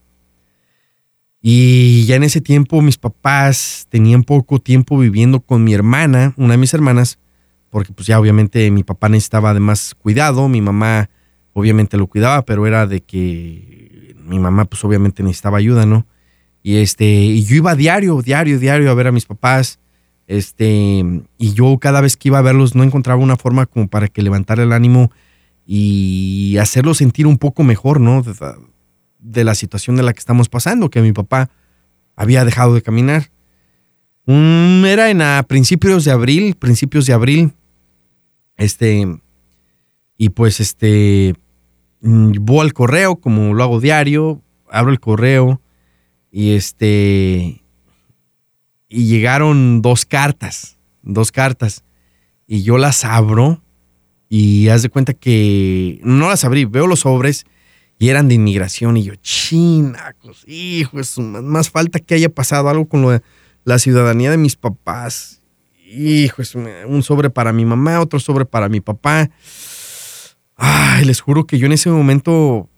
y 1.48 2.04
ya 2.06 2.16
en 2.16 2.24
ese 2.24 2.40
tiempo 2.40 2.82
mis 2.82 2.98
papás 2.98 3.86
tenían 3.88 4.24
poco 4.24 4.58
tiempo 4.58 4.98
viviendo 4.98 5.38
con 5.38 5.62
mi 5.62 5.74
hermana, 5.74 6.34
una 6.36 6.54
de 6.54 6.58
mis 6.58 6.74
hermanas, 6.74 7.20
porque 7.70 7.92
pues 7.92 8.08
ya 8.08 8.18
obviamente 8.18 8.68
mi 8.72 8.82
papá 8.82 9.08
necesitaba 9.08 9.50
además 9.50 9.94
cuidado, 9.96 10.48
mi 10.48 10.60
mamá 10.60 11.08
obviamente 11.52 11.96
lo 11.96 12.08
cuidaba, 12.08 12.44
pero 12.44 12.66
era 12.66 12.88
de 12.88 13.00
que 13.00 14.16
mi 14.24 14.40
mamá 14.40 14.64
pues 14.64 14.84
obviamente 14.84 15.22
necesitaba 15.22 15.58
ayuda, 15.58 15.86
¿no? 15.86 16.04
Y 16.64 16.78
este, 16.78 17.04
y 17.04 17.44
yo 17.44 17.54
iba 17.54 17.76
diario, 17.76 18.20
diario, 18.22 18.58
diario 18.58 18.90
a 18.90 18.94
ver 18.94 19.06
a 19.06 19.12
mis 19.12 19.26
papás, 19.26 19.78
este, 20.26 21.04
y 21.38 21.52
yo 21.54 21.78
cada 21.78 22.00
vez 22.00 22.16
que 22.16 22.28
iba 22.28 22.38
a 22.38 22.42
verlos 22.42 22.74
no 22.74 22.82
encontraba 22.82 23.22
una 23.22 23.36
forma 23.36 23.66
como 23.66 23.88
para 23.88 24.08
que 24.08 24.22
levantara 24.22 24.62
el 24.62 24.72
ánimo 24.72 25.10
y 25.64 26.56
hacerlos 26.58 26.98
sentir 26.98 27.26
un 27.26 27.38
poco 27.38 27.62
mejor, 27.62 28.00
¿no? 28.00 28.22
de 29.18 29.44
la 29.44 29.54
situación 29.54 29.96
de 29.96 30.02
la 30.02 30.12
que 30.12 30.20
estamos 30.20 30.48
pasando, 30.48 30.90
que 30.90 31.02
mi 31.02 31.12
papá 31.12 31.50
había 32.14 32.44
dejado 32.44 32.74
de 32.74 32.82
caminar. 32.82 33.30
era 34.26 35.10
en 35.10 35.44
principios 35.44 36.04
de 36.04 36.12
abril, 36.12 36.54
principios 36.54 37.06
de 37.06 37.12
abril, 37.12 37.52
este, 38.56 39.20
y 40.16 40.30
pues 40.30 40.60
este, 40.60 41.34
mm, 42.00 42.32
voy 42.40 42.60
al 42.60 42.72
correo, 42.72 43.16
como 43.16 43.54
lo 43.54 43.62
hago 43.62 43.80
diario, 43.80 44.42
abro 44.70 44.90
el 44.90 45.00
correo 45.00 45.60
y 46.30 46.52
este, 46.52 47.62
y 48.88 49.06
llegaron 49.06 49.82
dos 49.82 50.04
cartas, 50.04 50.78
dos 51.02 51.32
cartas, 51.32 51.84
y 52.46 52.62
yo 52.62 52.78
las 52.78 53.04
abro 53.04 53.62
y 54.28 54.68
haz 54.68 54.82
de 54.82 54.88
cuenta 54.88 55.14
que 55.14 56.00
no 56.02 56.28
las 56.28 56.44
abrí, 56.44 56.64
veo 56.64 56.86
los 56.86 57.00
sobres 57.00 57.44
y 57.98 58.08
eran 58.08 58.28
de 58.28 58.34
inmigración 58.34 58.96
y 58.96 59.04
yo, 59.04 59.14
chinacos, 59.16 60.44
hijo, 60.46 61.00
es 61.00 61.18
más 61.18 61.70
falta 61.70 61.98
que 61.98 62.14
haya 62.14 62.28
pasado 62.28 62.68
algo 62.68 62.86
con 62.86 63.22
la 63.64 63.78
ciudadanía 63.78 64.30
de 64.30 64.36
mis 64.36 64.56
papás. 64.56 65.42
Hijo, 65.88 66.42
es 66.42 66.54
un 66.54 67.02
sobre 67.02 67.30
para 67.30 67.52
mi 67.52 67.64
mamá, 67.64 68.00
otro 68.00 68.20
sobre 68.20 68.44
para 68.44 68.68
mi 68.68 68.80
papá. 68.80 69.30
Ay, 70.56 71.04
les 71.04 71.20
juro 71.20 71.46
que 71.46 71.58
yo 71.58 71.66
en 71.66 71.72
ese 71.72 71.90
momento 71.90 72.68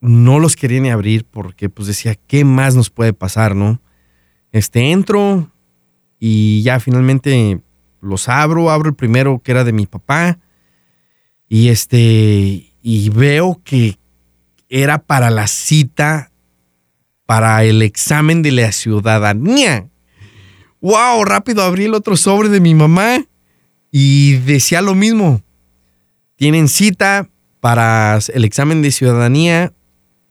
no 0.00 0.38
los 0.38 0.56
quería 0.56 0.80
ni 0.80 0.90
abrir 0.90 1.24
porque 1.24 1.68
pues 1.68 1.86
decía, 1.86 2.14
¿qué 2.26 2.44
más 2.44 2.74
nos 2.74 2.90
puede 2.90 3.12
pasar, 3.12 3.54
no? 3.54 3.80
Este, 4.52 4.90
entro 4.90 5.50
y 6.18 6.62
ya 6.62 6.80
finalmente 6.80 7.60
los 8.00 8.28
abro, 8.28 8.70
abro 8.70 8.88
el 8.88 8.94
primero 8.94 9.40
que 9.42 9.52
era 9.52 9.64
de 9.64 9.72
mi 9.72 9.86
papá 9.86 10.38
y 11.48 11.68
este, 11.68 12.72
y 12.82 13.10
veo 13.10 13.60
que, 13.64 13.98
era 14.70 15.02
para 15.02 15.30
la 15.30 15.48
cita 15.48 16.30
para 17.26 17.64
el 17.64 17.82
examen 17.82 18.40
de 18.42 18.52
la 18.52 18.72
ciudadanía. 18.72 19.88
¡Wow! 20.80 21.24
Rápido 21.24 21.62
abrí 21.62 21.84
el 21.84 21.94
otro 21.94 22.16
sobre 22.16 22.48
de 22.48 22.60
mi 22.60 22.74
mamá 22.74 23.24
y 23.90 24.34
decía 24.38 24.80
lo 24.80 24.94
mismo. 24.94 25.42
Tienen 26.36 26.68
cita 26.68 27.28
para 27.58 28.18
el 28.32 28.44
examen 28.44 28.80
de 28.80 28.92
ciudadanía 28.92 29.72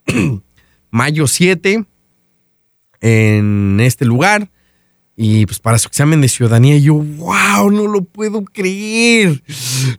mayo 0.89 1.27
7 1.27 1.85
en 3.01 3.79
este 3.79 4.05
lugar 4.05 4.49
y 5.21 5.45
pues 5.45 5.59
para 5.59 5.77
su 5.77 5.89
examen 5.89 6.21
de 6.21 6.29
ciudadanía 6.29 6.77
yo, 6.77 6.93
wow, 6.93 7.69
no 7.69 7.87
lo 7.87 8.03
puedo 8.05 8.45
creer. 8.45 9.43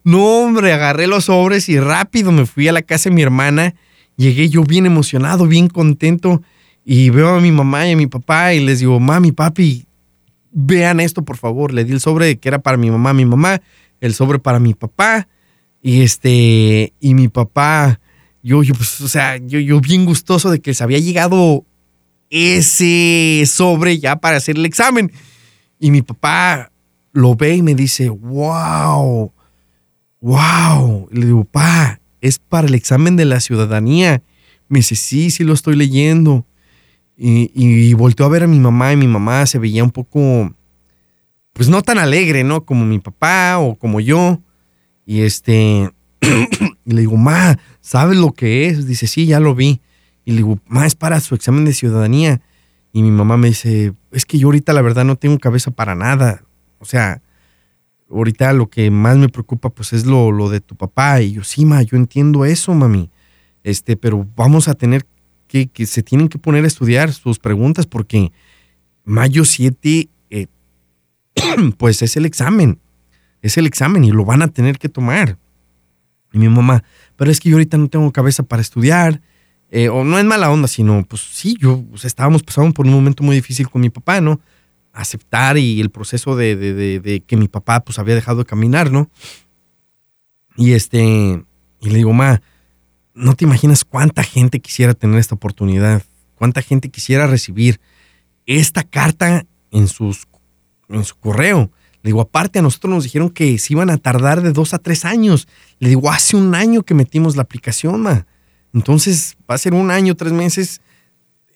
No, 0.02 0.25
hombre, 0.45 0.73
agarré 0.73 1.07
los 1.07 1.26
sobres 1.26 1.69
y 1.69 1.78
rápido 1.78 2.33
me 2.33 2.47
fui 2.47 2.69
a 2.69 2.73
la 2.73 2.80
casa 2.80 3.11
de 3.11 3.16
mi 3.16 3.21
hermana. 3.21 3.75
Llegué 4.16 4.49
yo 4.49 4.64
bien 4.64 4.87
emocionado, 4.87 5.47
bien 5.47 5.69
contento 5.69 6.40
y 6.87 7.11
veo 7.11 7.35
a 7.35 7.40
mi 7.42 7.52
mamá 7.52 7.87
y 7.87 7.92
a 7.92 7.97
mi 7.97 8.07
papá 8.07 8.54
y 8.54 8.64
les 8.64 8.78
digo, 8.78 8.99
mami, 8.99 9.33
papi, 9.33 9.85
vean 10.52 11.00
esto 11.00 11.23
por 11.23 11.37
favor. 11.37 11.75
Le 11.75 11.85
di 11.85 11.92
el 11.92 12.00
sobre 12.00 12.38
que 12.38 12.49
era 12.49 12.61
para 12.61 12.78
mi 12.78 12.90
mamá, 12.90 13.12
mi 13.12 13.26
mamá, 13.26 13.61
el 14.00 14.14
sobre 14.14 14.38
para 14.38 14.59
mi 14.59 14.73
papá 14.73 15.28
y 15.83 16.00
este, 16.00 16.95
y 16.99 17.12
mi 17.12 17.28
papá, 17.28 18.00
yo, 18.42 18.62
yo, 18.62 18.73
pues, 18.73 19.02
o 19.02 19.09
sea, 19.09 19.37
yo, 19.37 19.59
yo 19.59 19.83
bien 19.83 20.07
gustoso 20.07 20.50
de 20.50 20.61
que 20.61 20.73
se 20.73 20.83
había 20.83 20.99
llegado 20.99 21.66
ese 22.30 23.44
sobre 23.46 23.99
ya 23.99 24.16
para 24.16 24.37
hacer 24.37 24.56
el 24.56 24.64
examen. 24.64 25.12
Y 25.78 25.90
mi 25.90 26.02
papá 26.02 26.70
lo 27.12 27.34
ve 27.34 27.56
y 27.56 27.62
me 27.62 27.75
dice, 27.75 28.08
wow, 28.08 29.32
wow. 30.20 31.08
le 31.10 31.26
digo, 31.26 31.44
pa, 31.44 32.00
es 32.20 32.38
para 32.38 32.68
el 32.68 32.75
examen 32.75 33.16
de 33.16 33.25
la 33.25 33.40
ciudadanía. 33.40 34.22
Me 34.68 34.78
dice, 34.78 34.94
sí, 34.94 35.30
sí 35.30 35.44
lo 35.44 35.52
estoy 35.52 35.76
leyendo. 35.76 36.46
Y, 37.16 37.50
y, 37.54 37.92
volteó 37.92 38.25
a 38.25 38.30
ver 38.30 38.44
a 38.44 38.46
mi 38.46 38.58
mamá 38.58 38.92
y 38.92 38.96
mi 38.96 39.06
mamá 39.06 39.44
se 39.44 39.58
veía 39.58 39.84
un 39.84 39.90
poco, 39.90 40.54
pues 41.52 41.68
no 41.68 41.82
tan 41.82 41.99
alegre, 41.99 42.44
¿no? 42.44 42.64
Como 42.64 42.87
mi 42.87 42.99
papá 42.99 43.58
o 43.58 43.75
como 43.75 44.00
yo. 44.00 44.40
Y 45.04 45.20
este, 45.22 45.90
y 46.84 46.92
le 46.92 47.00
digo, 47.00 47.18
ma, 47.18 47.58
¿sabes 47.80 48.16
lo 48.16 48.32
que 48.32 48.68
es? 48.68 48.87
Dice, 48.87 49.06
sí, 49.06 49.26
ya 49.26 49.40
lo 49.40 49.54
vi. 49.54 49.82
Y 50.30 50.34
le 50.34 50.37
digo, 50.38 50.60
ma, 50.68 50.87
es 50.87 50.94
para 50.94 51.18
su 51.18 51.34
examen 51.34 51.64
de 51.64 51.75
ciudadanía. 51.75 52.40
Y 52.92 53.02
mi 53.02 53.10
mamá 53.10 53.37
me 53.37 53.49
dice, 53.49 53.94
es 54.12 54.25
que 54.25 54.38
yo 54.38 54.46
ahorita 54.46 54.72
la 54.72 54.80
verdad 54.80 55.04
no 55.04 55.16
tengo 55.16 55.37
cabeza 55.40 55.72
para 55.72 55.96
nada. 55.96 56.44
O 56.78 56.84
sea, 56.84 57.20
ahorita 58.08 58.52
lo 58.52 58.70
que 58.70 58.92
más 58.92 59.16
me 59.16 59.28
preocupa 59.28 59.70
pues 59.70 59.92
es 59.92 60.06
lo, 60.06 60.30
lo 60.30 60.49
de 60.49 60.60
tu 60.60 60.76
papá. 60.76 61.20
Y 61.20 61.32
yo, 61.32 61.42
sí, 61.42 61.64
ma, 61.64 61.82
yo 61.82 61.96
entiendo 61.96 62.44
eso, 62.44 62.72
mami. 62.75 63.10
Este, 63.64 63.96
pero 63.96 64.25
vamos 64.37 64.68
a 64.68 64.75
tener 64.75 65.04
que, 65.49 65.66
que 65.66 65.84
se 65.84 66.04
tienen 66.04 66.28
que 66.28 66.38
poner 66.38 66.62
a 66.62 66.68
estudiar 66.68 67.12
sus 67.12 67.40
preguntas 67.40 67.88
porque 67.88 68.30
mayo 69.04 69.44
7, 69.44 70.08
eh, 70.30 70.46
pues 71.76 72.02
es 72.02 72.16
el 72.16 72.25
examen. 72.25 72.78
Es 73.42 73.58
el 73.58 73.66
examen 73.66 74.04
y 74.04 74.12
lo 74.12 74.25
van 74.25 74.42
a 74.42 74.49
tener 74.49 74.78
que 74.78 74.88
tomar. 74.88 75.38
Y 76.32 76.38
mi 76.38 76.49
mamá, 76.49 76.84
pero 77.16 77.32
es 77.32 77.40
que 77.40 77.49
yo 77.50 77.56
ahorita 77.56 77.78
no 77.78 77.88
tengo 77.88 78.12
cabeza 78.12 78.44
para 78.44 78.62
estudiar 78.62 79.20
eh, 79.71 79.89
o 79.89 80.03
no 80.05 80.19
es 80.19 80.25
mala 80.25 80.50
onda, 80.50 80.67
sino 80.67 81.05
pues 81.05 81.23
sí, 81.23 81.57
yo 81.61 81.85
estábamos 82.03 82.43
pasando 82.43 82.73
por 82.75 82.87
un 82.87 82.93
momento 82.93 83.23
muy 83.23 83.37
difícil 83.37 83.71
con 83.71 83.81
mi 83.81 83.89
papá, 83.89 84.21
¿no? 84.21 84.41
Aceptar 84.93 85.57
y 85.59 85.81
el 85.81 85.91
proceso 85.91 86.35
de, 86.35 86.57
de, 86.57 87.21
que 87.21 87.37
mi 87.37 87.47
papá 87.47 87.81
pues 87.81 88.00
había 88.00 88.17
dejado 88.17 88.39
de 88.39 88.47
caminar, 88.47 88.91
¿no? 88.91 89.09
Y 90.57 90.73
este, 90.73 91.00
y 91.81 91.89
le 91.89 91.95
digo, 91.95 92.12
ma, 92.12 92.43
no 93.15 93.35
te 93.35 93.45
imaginas 93.45 93.85
cuánta 93.85 94.25
gente 94.25 94.59
quisiera 94.59 94.93
tener 94.95 95.21
esta 95.21 95.37
oportunidad, 95.37 96.03
cuánta 96.35 96.62
gente 96.62 96.91
quisiera 96.91 97.29
recibir 97.29 97.81
esta 98.47 98.83
carta 98.83 99.47
en, 99.71 99.87
sus, 99.87 100.27
en 100.89 101.05
su 101.05 101.17
correo. 101.17 101.71
Le 102.03 102.09
digo, 102.09 102.23
aparte 102.23 102.59
a 102.59 102.62
nosotros 102.62 102.93
nos 102.93 103.05
dijeron 103.05 103.31
que 103.31 103.57
se 103.59 103.75
iban 103.75 103.91
a 103.91 103.99
tardar 103.99 104.43
de 104.43 104.53
dos 104.53 104.75
a 104.75 104.79
tres 104.79 105.05
años. 105.05 105.47
Le 105.79 105.91
digo, 105.91 106.11
hace 106.11 106.37
un 106.37 106.57
año 106.57 106.83
que 106.83 106.95
metimos 106.95 107.37
la 107.37 107.43
aplicación, 107.43 108.00
ma. 108.00 108.27
Entonces 108.73 109.37
va 109.50 109.55
a 109.55 109.59
ser 109.59 109.75
un 109.75 109.91
año, 109.91 110.15
tres 110.15 110.33
meses 110.33 110.81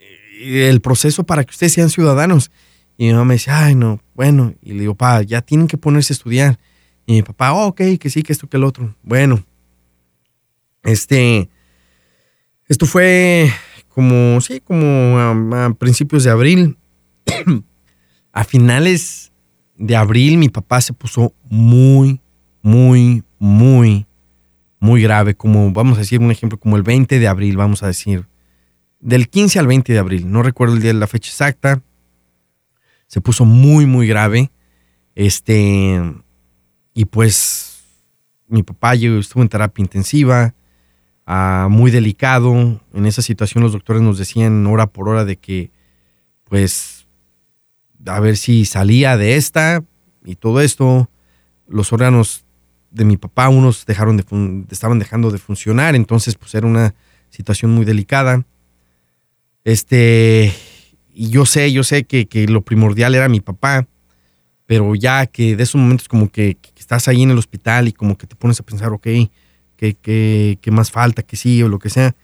eh, 0.00 0.68
el 0.68 0.80
proceso 0.80 1.24
para 1.24 1.44
que 1.44 1.50
ustedes 1.50 1.72
sean 1.72 1.90
ciudadanos. 1.90 2.50
Y 2.96 3.06
mi 3.06 3.12
mamá 3.12 3.24
me 3.24 3.34
dice, 3.34 3.50
ay, 3.50 3.74
no, 3.74 4.00
bueno. 4.14 4.54
Y 4.62 4.72
le 4.72 4.80
digo, 4.80 4.94
pa, 4.94 5.22
ya 5.22 5.42
tienen 5.42 5.66
que 5.66 5.76
ponerse 5.78 6.12
a 6.12 6.16
estudiar. 6.16 6.58
Y 7.06 7.12
mi 7.12 7.22
papá, 7.22 7.52
oh, 7.52 7.68
ok, 7.68 7.82
que 7.98 8.10
sí, 8.10 8.22
que 8.22 8.32
esto, 8.32 8.48
que 8.48 8.56
el 8.56 8.64
otro. 8.64 8.94
Bueno, 9.02 9.44
este, 10.82 11.48
esto 12.68 12.86
fue 12.86 13.52
como, 13.88 14.40
sí, 14.40 14.60
como 14.60 15.18
a 15.18 15.74
principios 15.74 16.24
de 16.24 16.30
abril. 16.30 16.76
a 18.32 18.44
finales 18.44 19.32
de 19.76 19.96
abril 19.96 20.38
mi 20.38 20.48
papá 20.48 20.80
se 20.80 20.92
puso 20.92 21.34
muy, 21.48 22.20
muy, 22.62 23.24
muy 23.38 24.06
muy 24.84 25.00
grave, 25.00 25.34
como 25.34 25.72
vamos 25.72 25.96
a 25.96 26.02
decir 26.02 26.20
un 26.20 26.30
ejemplo, 26.30 26.60
como 26.60 26.76
el 26.76 26.82
20 26.82 27.18
de 27.18 27.26
abril, 27.26 27.56
vamos 27.56 27.82
a 27.82 27.86
decir, 27.86 28.26
del 29.00 29.30
15 29.30 29.58
al 29.58 29.66
20 29.66 29.94
de 29.94 29.98
abril, 29.98 30.30
no 30.30 30.42
recuerdo 30.42 30.74
el 30.74 30.82
día 30.82 30.92
de 30.92 30.98
la 30.98 31.06
fecha 31.06 31.30
exacta, 31.30 31.82
se 33.06 33.22
puso 33.22 33.46
muy, 33.46 33.86
muy 33.86 34.06
grave. 34.06 34.50
Este, 35.14 36.02
y 36.92 37.04
pues 37.06 37.82
mi 38.46 38.62
papá 38.62 38.94
estuvo 38.94 39.42
en 39.42 39.48
terapia 39.48 39.82
intensiva, 39.82 40.54
ah, 41.24 41.68
muy 41.70 41.90
delicado. 41.90 42.52
En 42.92 43.06
esa 43.06 43.22
situación 43.22 43.64
los 43.64 43.72
doctores 43.72 44.02
nos 44.02 44.18
decían 44.18 44.66
hora 44.66 44.86
por 44.88 45.08
hora 45.08 45.24
de 45.24 45.36
que, 45.36 45.70
pues, 46.44 47.06
a 48.04 48.20
ver 48.20 48.36
si 48.36 48.66
salía 48.66 49.16
de 49.16 49.36
esta 49.36 49.82
y 50.26 50.34
todo 50.34 50.60
esto. 50.60 51.08
Los 51.66 51.92
órganos 51.94 52.43
de 52.94 53.04
mi 53.04 53.16
papá, 53.16 53.48
unos 53.48 53.84
dejaron 53.86 54.16
de 54.16 54.24
estaban 54.70 55.00
dejando 55.00 55.32
de 55.32 55.38
funcionar, 55.38 55.96
entonces 55.96 56.36
pues 56.36 56.54
era 56.54 56.66
una 56.66 56.94
situación 57.28 57.72
muy 57.72 57.84
delicada. 57.84 58.44
Este, 59.64 60.52
y 61.12 61.28
yo 61.28 61.44
sé, 61.44 61.72
yo 61.72 61.82
sé 61.82 62.04
que, 62.04 62.46
lo 62.48 62.62
primordial 62.62 63.16
era 63.16 63.28
mi 63.28 63.40
papá, 63.40 63.88
pero 64.66 64.94
ya 64.94 65.26
que 65.26 65.56
de 65.56 65.64
esos 65.64 65.80
momentos 65.80 66.06
como 66.06 66.30
que, 66.30 66.56
estás 66.76 67.08
ahí 67.08 67.22
en 67.22 67.32
el 67.32 67.38
hospital 67.38 67.88
y 67.88 67.92
como 67.92 68.16
que 68.16 68.28
te 68.28 68.36
pones 68.36 68.60
a 68.60 68.62
pensar, 68.62 68.92
ok, 68.92 69.08
¿qué, 69.76 70.58
más 70.70 70.92
falta? 70.92 71.24
Que 71.24 71.36
sí 71.36 71.62
o 71.62 71.68
lo 71.68 71.80
que 71.80 71.90
sea. 71.90 72.14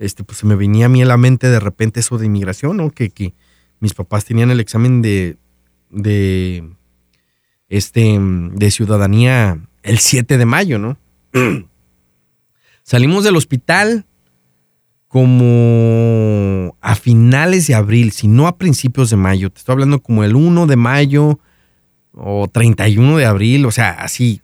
Este, 0.00 0.24
pues 0.24 0.38
se 0.38 0.46
me 0.46 0.56
venía 0.56 0.86
a 0.86 0.88
mí 0.88 1.02
a 1.02 1.06
la 1.06 1.16
mente 1.16 1.48
de 1.48 1.60
repente 1.60 2.00
eso 2.00 2.18
de 2.18 2.26
inmigración, 2.26 2.76
¿no? 2.76 2.90
Que, 2.90 3.10
que 3.10 3.32
mis 3.78 3.94
papás 3.94 4.24
tenían 4.24 4.50
el 4.50 4.60
examen 4.60 5.00
de, 5.02 5.36
de, 5.90 6.68
este, 7.68 8.18
de 8.20 8.70
ciudadanía 8.70 9.60
el 9.86 9.98
7 9.98 10.36
de 10.36 10.46
mayo, 10.46 10.78
¿no? 10.78 10.98
Salimos 12.82 13.24
del 13.24 13.36
hospital 13.36 14.04
como 15.08 16.76
a 16.80 16.94
finales 16.94 17.66
de 17.66 17.74
abril, 17.74 18.12
si 18.12 18.28
no 18.28 18.48
a 18.48 18.58
principios 18.58 19.10
de 19.10 19.16
mayo. 19.16 19.50
Te 19.50 19.58
estoy 19.58 19.74
hablando 19.74 20.02
como 20.02 20.24
el 20.24 20.34
1 20.34 20.66
de 20.66 20.76
mayo 20.76 21.40
o 22.12 22.48
31 22.48 23.16
de 23.16 23.26
abril, 23.26 23.66
o 23.66 23.70
sea, 23.70 23.90
así. 23.92 24.42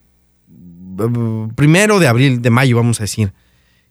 Primero 1.57 1.99
de 1.99 2.07
abril, 2.07 2.41
de 2.41 2.51
mayo, 2.51 2.77
vamos 2.77 3.01
a 3.01 3.05
decir. 3.05 3.33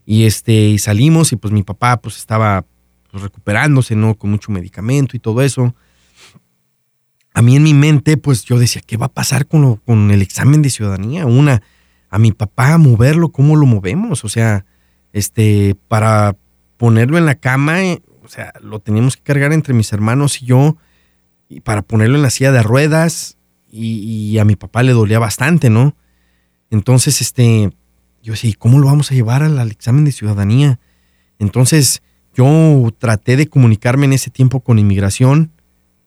Y 0.06 0.24
este, 0.24 0.78
salimos 0.80 1.32
y 1.34 1.36
pues 1.36 1.54
mi 1.54 1.64
papá 1.64 1.98
pues 1.98 2.18
estaba 2.18 2.66
pues, 3.12 3.24
recuperándose, 3.24 3.96
¿no? 3.96 4.16
Con 4.16 4.32
mucho 4.32 4.52
medicamento 4.52 5.16
y 5.16 5.20
todo 5.20 5.42
eso 5.42 5.76
a 7.34 7.42
mí 7.42 7.56
en 7.56 7.64
mi 7.64 7.74
mente, 7.74 8.18
pues 8.18 8.44
yo 8.44 8.60
decía, 8.60 8.82
¿qué 8.86 8.98
va 8.98 9.08
a 9.08 9.14
pasar 9.14 9.48
con, 9.48 9.78
con 9.78 10.12
el 10.12 10.22
examen 10.22 10.62
de 10.62 10.70
ciudadanía? 10.70 11.26
Una, 11.26 11.62
a 12.10 12.20
mi 12.20 12.32
papá 12.32 12.78
moverlo, 12.78 13.30
¿cómo 13.30 13.56
lo 13.56 13.66
movemos? 13.66 14.26
O 14.26 14.30
sea, 14.30 14.66
este, 15.14 15.76
para 15.88 16.36
ponerlo 16.78 17.18
en 17.18 17.26
la 17.26 17.36
cama, 17.36 17.84
eh, 17.84 18.02
o 18.24 18.28
sea, 18.28 18.54
lo 18.62 18.80
teníamos 18.80 19.18
que 19.18 19.24
cargar 19.24 19.54
entre 19.54 19.74
mis 19.74 19.94
hermanos 19.94 20.42
y 20.42 20.46
yo, 20.46 20.78
y 21.48 21.62
para 21.62 21.82
ponerlo 21.82 22.18
en 22.18 22.24
la 22.24 22.30
silla 22.30 22.52
de 22.52 22.64
ruedas, 22.64 23.38
y, 23.74 24.38
a 24.38 24.44
mi 24.44 24.58
papá 24.58 24.84
le 24.84 24.92
dolía 24.92 25.18
bastante, 25.18 25.70
¿no? 25.70 25.96
Entonces, 26.70 27.22
este, 27.22 27.72
yo 28.22 28.34
decía, 28.34 28.52
¿cómo 28.60 28.80
lo 28.80 28.88
vamos 28.88 29.12
a 29.12 29.16
llevar 29.16 29.44
al 29.44 29.72
examen 29.72 30.04
de 30.04 30.12
ciudadanía? 30.12 30.80
Entonces, 31.40 32.02
yo 32.36 32.90
traté 32.98 33.38
de 33.38 33.48
comunicarme 33.48 34.06
en 34.06 34.14
ese 34.14 34.30
tiempo 34.30 34.60
con 34.60 34.78
inmigración, 34.78 35.52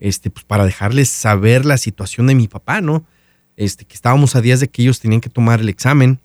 este, 0.04 0.28
pues 0.28 0.44
para 0.44 0.66
dejarles 0.66 1.08
saber 1.08 1.64
la 1.64 1.78
situación 1.78 2.26
de 2.26 2.34
mi 2.34 2.46
papá, 2.46 2.82
¿no? 2.82 3.06
Este, 3.56 3.86
que 3.86 3.94
estábamos 3.94 4.36
a 4.36 4.42
días 4.42 4.60
de 4.60 4.68
que 4.68 4.82
ellos 4.82 5.00
tenían 5.00 5.22
que 5.22 5.30
tomar 5.30 5.60
el 5.60 5.70
examen, 5.70 6.20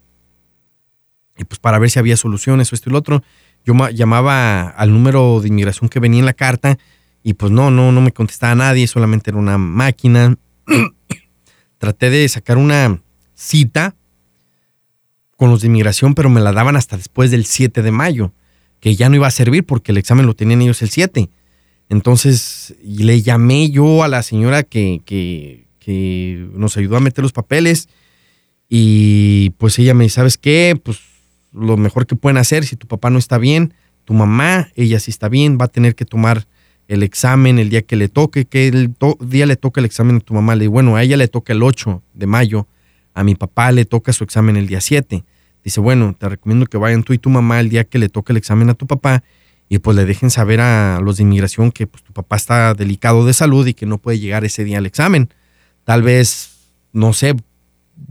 y 1.38 1.44
pues 1.44 1.58
para 1.58 1.78
ver 1.78 1.90
si 1.90 1.98
había 1.98 2.18
soluciones 2.18 2.70
o 2.70 2.74
esto 2.74 2.90
y 2.90 2.92
lo 2.92 2.98
otro. 2.98 3.22
Yo 3.64 3.74
llamaba 3.88 4.68
al 4.68 4.92
número 4.92 5.40
de 5.40 5.48
inmigración 5.48 5.88
que 5.88 5.98
venía 5.98 6.20
en 6.20 6.26
la 6.26 6.34
carta 6.34 6.78
y 7.22 7.34
pues 7.34 7.50
no, 7.50 7.70
no, 7.70 7.90
no 7.90 8.02
me 8.02 8.12
contestaba 8.12 8.54
nadie, 8.54 8.86
solamente 8.86 9.30
era 9.30 9.38
una 9.38 9.56
máquina. 9.56 10.36
Traté 11.78 12.10
de 12.10 12.28
sacar 12.28 12.58
una 12.58 13.00
cita 13.34 13.94
con 15.36 15.48
los 15.48 15.62
de 15.62 15.68
inmigración, 15.68 16.14
pero 16.14 16.28
me 16.28 16.42
la 16.42 16.52
daban 16.52 16.76
hasta 16.76 16.98
después 16.98 17.30
del 17.30 17.46
7 17.46 17.80
de 17.80 17.90
mayo, 17.90 18.34
que 18.78 18.94
ya 18.94 19.08
no 19.08 19.16
iba 19.16 19.26
a 19.26 19.30
servir 19.30 19.64
porque 19.64 19.92
el 19.92 19.98
examen 19.98 20.26
lo 20.26 20.34
tenían 20.34 20.60
ellos 20.60 20.82
el 20.82 20.90
7. 20.90 21.30
Entonces 21.90 22.76
le 22.82 23.20
llamé 23.20 23.68
yo 23.70 24.04
a 24.04 24.08
la 24.08 24.22
señora 24.22 24.62
que, 24.62 25.02
que, 25.04 25.68
nos 26.54 26.76
ayudó 26.76 26.96
a 26.96 27.00
meter 27.00 27.22
los 27.22 27.32
papeles 27.32 27.88
y 28.68 29.50
pues 29.58 29.76
ella 29.80 29.92
me 29.92 30.04
dice, 30.04 30.14
¿sabes 30.14 30.38
qué? 30.38 30.80
Pues 30.80 31.00
lo 31.52 31.76
mejor 31.76 32.06
que 32.06 32.14
pueden 32.14 32.36
hacer 32.36 32.64
si 32.64 32.76
tu 32.76 32.86
papá 32.86 33.10
no 33.10 33.18
está 33.18 33.38
bien, 33.38 33.74
tu 34.04 34.14
mamá, 34.14 34.68
ella 34.76 35.00
sí 35.00 35.10
está 35.10 35.28
bien, 35.28 35.58
va 35.60 35.64
a 35.64 35.68
tener 35.68 35.96
que 35.96 36.04
tomar 36.04 36.46
el 36.86 37.02
examen 37.02 37.58
el 37.58 37.70
día 37.70 37.82
que 37.82 37.96
le 37.96 38.08
toque, 38.08 38.44
que 38.44 38.68
el 38.68 38.94
día 39.20 39.46
le 39.46 39.56
toca 39.56 39.80
el 39.80 39.84
examen 39.84 40.16
a 40.16 40.20
tu 40.20 40.32
mamá. 40.32 40.54
Le 40.54 40.62
digo, 40.62 40.74
bueno, 40.74 40.94
a 40.94 41.02
ella 41.02 41.16
le 41.16 41.26
toca 41.26 41.52
el 41.52 41.64
8 41.64 42.00
de 42.14 42.26
mayo, 42.28 42.68
a 43.14 43.24
mi 43.24 43.34
papá 43.34 43.72
le 43.72 43.84
toca 43.84 44.12
su 44.12 44.22
examen 44.22 44.56
el 44.56 44.68
día 44.68 44.80
7. 44.80 45.24
Dice, 45.64 45.80
bueno, 45.80 46.14
te 46.16 46.28
recomiendo 46.28 46.66
que 46.66 46.78
vayan 46.78 47.02
tú 47.02 47.12
y 47.14 47.18
tu 47.18 47.30
mamá 47.30 47.58
el 47.58 47.68
día 47.68 47.82
que 47.82 47.98
le 47.98 48.08
toque 48.08 48.32
el 48.32 48.36
examen 48.36 48.70
a 48.70 48.74
tu 48.74 48.86
papá 48.86 49.24
y 49.72 49.78
pues 49.78 49.96
le 49.96 50.04
dejen 50.04 50.30
saber 50.30 50.60
a 50.60 51.00
los 51.00 51.16
de 51.16 51.22
inmigración 51.22 51.70
que 51.70 51.86
pues, 51.86 52.02
tu 52.02 52.12
papá 52.12 52.34
está 52.34 52.74
delicado 52.74 53.24
de 53.24 53.32
salud 53.32 53.64
y 53.68 53.72
que 53.72 53.86
no 53.86 53.98
puede 53.98 54.18
llegar 54.18 54.44
ese 54.44 54.64
día 54.64 54.78
al 54.78 54.84
examen. 54.84 55.32
Tal 55.84 56.02
vez, 56.02 56.72
no 56.92 57.12
sé, 57.12 57.36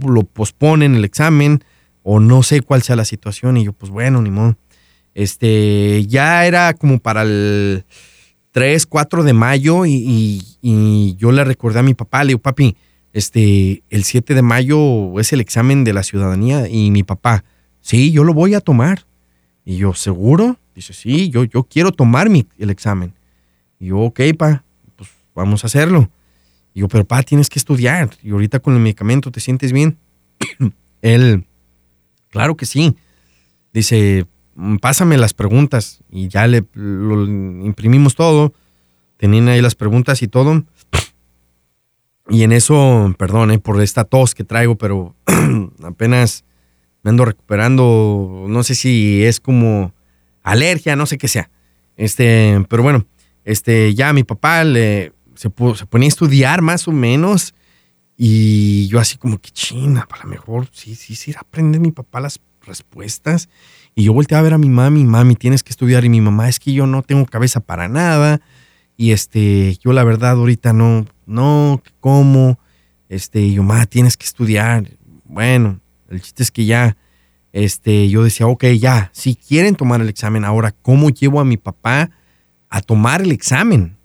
lo 0.01 0.23
posponen 0.23 0.95
el 0.95 1.03
examen 1.03 1.61
o 2.01 2.21
no 2.21 2.43
sé 2.43 2.61
cuál 2.61 2.81
sea 2.81 2.95
la 2.95 3.03
situación 3.03 3.57
y 3.57 3.65
yo 3.65 3.73
pues 3.73 3.91
bueno, 3.91 4.21
ni 4.21 4.31
modo. 4.31 4.55
Este, 5.13 6.05
ya 6.07 6.45
era 6.45 6.73
como 6.75 6.99
para 6.99 7.23
el 7.23 7.83
3, 8.51 8.85
4 8.85 9.23
de 9.25 9.33
mayo 9.33 9.85
y, 9.85 10.41
y 10.61 11.15
yo 11.17 11.33
le 11.33 11.43
recordé 11.43 11.79
a 11.79 11.83
mi 11.83 11.93
papá, 11.93 12.23
le 12.23 12.29
digo, 12.29 12.39
papi, 12.39 12.77
este, 13.11 13.83
el 13.89 14.05
7 14.05 14.33
de 14.33 14.41
mayo 14.41 15.19
es 15.19 15.33
el 15.33 15.41
examen 15.41 15.83
de 15.83 15.91
la 15.91 16.03
ciudadanía 16.03 16.69
y 16.69 16.89
mi 16.89 17.03
papá, 17.03 17.43
sí, 17.81 18.13
yo 18.13 18.23
lo 18.23 18.33
voy 18.33 18.53
a 18.53 18.61
tomar. 18.61 19.08
Y 19.69 19.77
yo, 19.77 19.93
¿seguro? 19.93 20.57
Dice, 20.73 20.93
sí, 20.93 21.29
yo, 21.29 21.43
yo 21.43 21.63
quiero 21.63 21.91
tomar 21.91 22.27
mi, 22.27 22.47
el 22.57 22.71
examen. 22.71 23.13
Y 23.79 23.89
yo, 23.89 23.99
ok, 23.99 24.19
pa, 24.35 24.63
pues 24.95 25.11
vamos 25.35 25.63
a 25.63 25.67
hacerlo. 25.67 26.09
Y 26.73 26.79
yo, 26.79 26.87
pero 26.87 27.05
pa, 27.05 27.21
tienes 27.21 27.51
que 27.51 27.59
estudiar. 27.59 28.09
Y 28.23 28.31
ahorita 28.31 28.61
con 28.61 28.73
el 28.73 28.79
medicamento 28.79 29.31
te 29.31 29.39
sientes 29.39 29.71
bien. 29.71 29.99
Él, 31.03 31.45
claro 32.29 32.57
que 32.57 32.65
sí. 32.65 32.95
Dice, 33.71 34.25
mm, 34.55 34.77
pásame 34.77 35.19
las 35.19 35.35
preguntas. 35.35 36.01
Y 36.09 36.29
ya 36.29 36.47
le 36.47 36.65
imprimimos 36.73 38.15
todo. 38.15 38.55
Tenían 39.17 39.49
ahí 39.49 39.61
las 39.61 39.75
preguntas 39.75 40.23
y 40.23 40.27
todo. 40.27 40.63
Y 42.31 42.41
en 42.41 42.53
eso, 42.53 43.13
perdón 43.19 43.51
eh, 43.51 43.59
por 43.59 43.79
esta 43.81 44.03
tos 44.03 44.33
que 44.33 44.43
traigo, 44.43 44.77
pero 44.77 45.15
apenas 45.83 46.43
me 47.03 47.09
ando 47.09 47.25
recuperando. 47.25 48.45
No 48.47 48.63
sé 48.63 48.75
si 48.75 49.23
es 49.23 49.39
como 49.39 49.93
alergia, 50.43 50.95
no 50.95 51.05
sé 51.05 51.17
qué 51.17 51.27
sea. 51.27 51.49
Este, 51.95 52.65
pero 52.69 52.83
bueno, 52.83 53.05
este, 53.43 53.93
ya 53.93 54.13
mi 54.13 54.23
papá 54.23 54.63
le, 54.63 55.13
se, 55.35 55.49
se 55.75 55.85
ponía 55.85 56.07
a 56.07 56.09
estudiar 56.09 56.61
más 56.61 56.87
o 56.87 56.91
menos. 56.91 57.53
Y 58.17 58.87
yo 58.87 58.99
así 58.99 59.17
como 59.17 59.37
que 59.39 59.49
china, 59.51 60.05
para 60.09 60.25
mejor 60.25 60.67
sí, 60.73 60.95
sí, 60.95 61.15
sí, 61.15 61.33
aprende 61.37 61.79
mi 61.79 61.91
papá 61.91 62.19
las 62.19 62.39
respuestas. 62.61 63.49
Y 63.95 64.03
yo 64.03 64.13
volteé 64.13 64.37
a 64.37 64.41
ver 64.41 64.53
a 64.53 64.57
mi 64.57 64.69
mami, 64.69 65.03
mami, 65.03 65.35
tienes 65.35 65.63
que 65.63 65.71
estudiar. 65.71 66.05
Y 66.05 66.09
mi 66.09 66.21
mamá, 66.21 66.49
es 66.49 66.59
que 66.59 66.73
yo 66.73 66.85
no 66.85 67.01
tengo 67.01 67.25
cabeza 67.25 67.59
para 67.59 67.87
nada. 67.87 68.41
Y 68.97 69.11
este, 69.11 69.77
yo 69.77 69.93
la 69.93 70.03
verdad 70.03 70.31
ahorita 70.31 70.73
no, 70.73 71.05
no, 71.25 71.81
¿cómo? 72.01 72.59
Este, 73.07 73.51
yo, 73.51 73.63
ma, 73.63 73.85
tienes 73.85 74.17
que 74.17 74.25
estudiar. 74.25 74.89
Bueno, 75.23 75.79
el 76.09 76.21
chiste 76.21 76.43
es 76.43 76.51
que 76.51 76.65
ya, 76.65 76.97
este, 77.51 78.09
yo 78.09 78.23
decía, 78.23 78.47
ok, 78.47 78.65
ya, 78.79 79.09
si 79.13 79.35
quieren 79.35 79.75
tomar 79.75 80.01
el 80.01 80.09
examen, 80.09 80.45
ahora, 80.45 80.73
¿cómo 80.81 81.09
llevo 81.09 81.39
a 81.39 81.45
mi 81.45 81.57
papá 81.57 82.09
a 82.69 82.81
tomar 82.81 83.21
el 83.21 83.31
examen? 83.31 83.97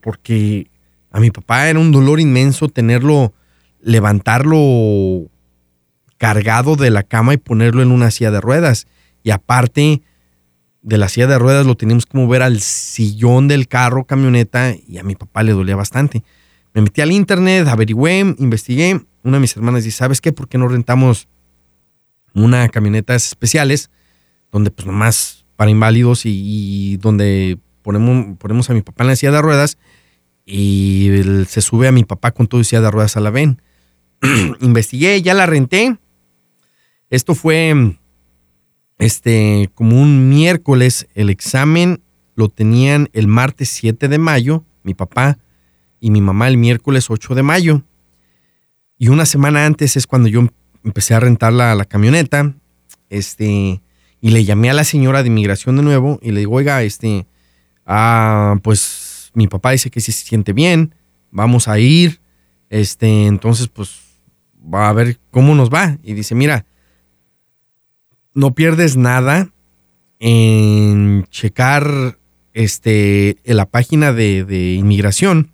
Porque 0.00 0.70
a 1.10 1.20
mi 1.20 1.30
papá 1.30 1.68
era 1.68 1.78
un 1.78 1.92
dolor 1.92 2.20
inmenso 2.20 2.68
tenerlo, 2.68 3.32
levantarlo 3.80 5.30
cargado 6.16 6.76
de 6.76 6.90
la 6.90 7.04
cama 7.04 7.34
y 7.34 7.38
ponerlo 7.38 7.82
en 7.82 7.92
una 7.92 8.10
silla 8.10 8.30
de 8.30 8.40
ruedas. 8.40 8.86
Y 9.22 9.30
aparte, 9.30 10.02
de 10.82 10.98
la 10.98 11.08
silla 11.08 11.26
de 11.26 11.38
ruedas 11.38 11.66
lo 11.66 11.76
teníamos 11.76 12.06
que 12.06 12.18
mover 12.18 12.42
al 12.42 12.60
sillón 12.60 13.48
del 13.48 13.68
carro, 13.68 14.04
camioneta, 14.04 14.74
y 14.86 14.98
a 14.98 15.02
mi 15.02 15.14
papá 15.14 15.42
le 15.42 15.52
dolía 15.52 15.76
bastante. 15.76 16.24
Me 16.74 16.82
metí 16.82 17.00
al 17.00 17.12
internet, 17.12 17.66
averigüé, 17.68 18.18
investigué. 18.38 19.00
Una 19.22 19.36
de 19.36 19.40
mis 19.40 19.56
hermanas 19.56 19.84
dice, 19.84 19.98
¿sabes 19.98 20.20
qué? 20.20 20.32
¿Por 20.32 20.48
qué 20.48 20.58
no 20.58 20.68
rentamos 20.68 21.28
una 22.34 22.68
camioneta 22.68 23.14
especiales 23.14 23.90
donde 24.50 24.70
pues 24.70 24.86
nomás 24.86 25.44
para 25.56 25.70
inválidos 25.70 26.22
y, 26.24 26.96
donde 26.98 27.58
ponemos, 27.82 28.38
ponemos 28.38 28.70
a 28.70 28.74
mi 28.74 28.82
papá 28.82 29.04
en 29.04 29.08
la 29.08 29.16
silla 29.16 29.32
de 29.32 29.42
ruedas 29.42 29.78
y 30.46 31.10
se 31.48 31.60
sube 31.60 31.88
a 31.88 31.92
mi 31.92 32.04
papá 32.04 32.30
con 32.30 32.46
todo 32.46 32.60
y 32.60 32.64
silla 32.64 32.80
de 32.80 32.90
ruedas 32.90 33.16
a 33.16 33.20
la 33.20 33.30
ven? 33.30 33.60
investigué, 34.60 35.20
ya 35.20 35.34
la 35.34 35.46
renté. 35.46 35.96
Esto 37.10 37.34
fue 37.34 37.96
este, 38.98 39.70
como 39.74 40.00
un 40.00 40.28
miércoles, 40.28 41.06
el 41.14 41.30
examen 41.30 42.02
lo 42.34 42.48
tenían 42.48 43.08
el 43.12 43.26
martes 43.26 43.68
7 43.70 44.08
de 44.08 44.18
mayo, 44.18 44.64
mi 44.82 44.94
papá 44.94 45.38
y 46.00 46.10
mi 46.10 46.20
mamá 46.20 46.48
el 46.48 46.56
miércoles 46.56 47.10
8 47.10 47.34
de 47.34 47.42
mayo. 47.42 47.82
Y 48.96 49.08
una 49.08 49.26
semana 49.26 49.66
antes 49.66 49.96
es 49.96 50.06
cuando 50.06 50.28
yo 50.28 50.46
empecé 50.88 51.14
a 51.14 51.20
rentar 51.20 51.52
la, 51.52 51.74
la 51.74 51.84
camioneta, 51.84 52.54
este, 53.10 53.80
y 54.20 54.30
le 54.30 54.44
llamé 54.44 54.70
a 54.70 54.74
la 54.74 54.84
señora 54.84 55.22
de 55.22 55.28
inmigración 55.28 55.76
de 55.76 55.82
nuevo 55.82 56.18
y 56.22 56.32
le 56.32 56.40
digo, 56.40 56.54
oiga, 56.54 56.82
este, 56.82 57.26
ah, 57.86 58.56
pues 58.62 59.30
mi 59.34 59.46
papá 59.46 59.70
dice 59.70 59.90
que 59.90 60.00
si 60.00 60.12
se 60.12 60.24
siente 60.24 60.52
bien, 60.52 60.94
vamos 61.30 61.68
a 61.68 61.78
ir, 61.78 62.20
este, 62.70 63.26
entonces 63.26 63.68
pues 63.68 64.00
va 64.62 64.88
a 64.88 64.92
ver 64.92 65.18
cómo 65.30 65.54
nos 65.54 65.70
va. 65.70 65.98
Y 66.02 66.14
dice, 66.14 66.34
mira, 66.34 66.66
no 68.34 68.54
pierdes 68.54 68.96
nada 68.96 69.50
en 70.18 71.26
checar 71.30 72.18
este, 72.54 73.36
en 73.44 73.56
la 73.56 73.66
página 73.66 74.12
de, 74.12 74.74
inmigración 74.74 75.52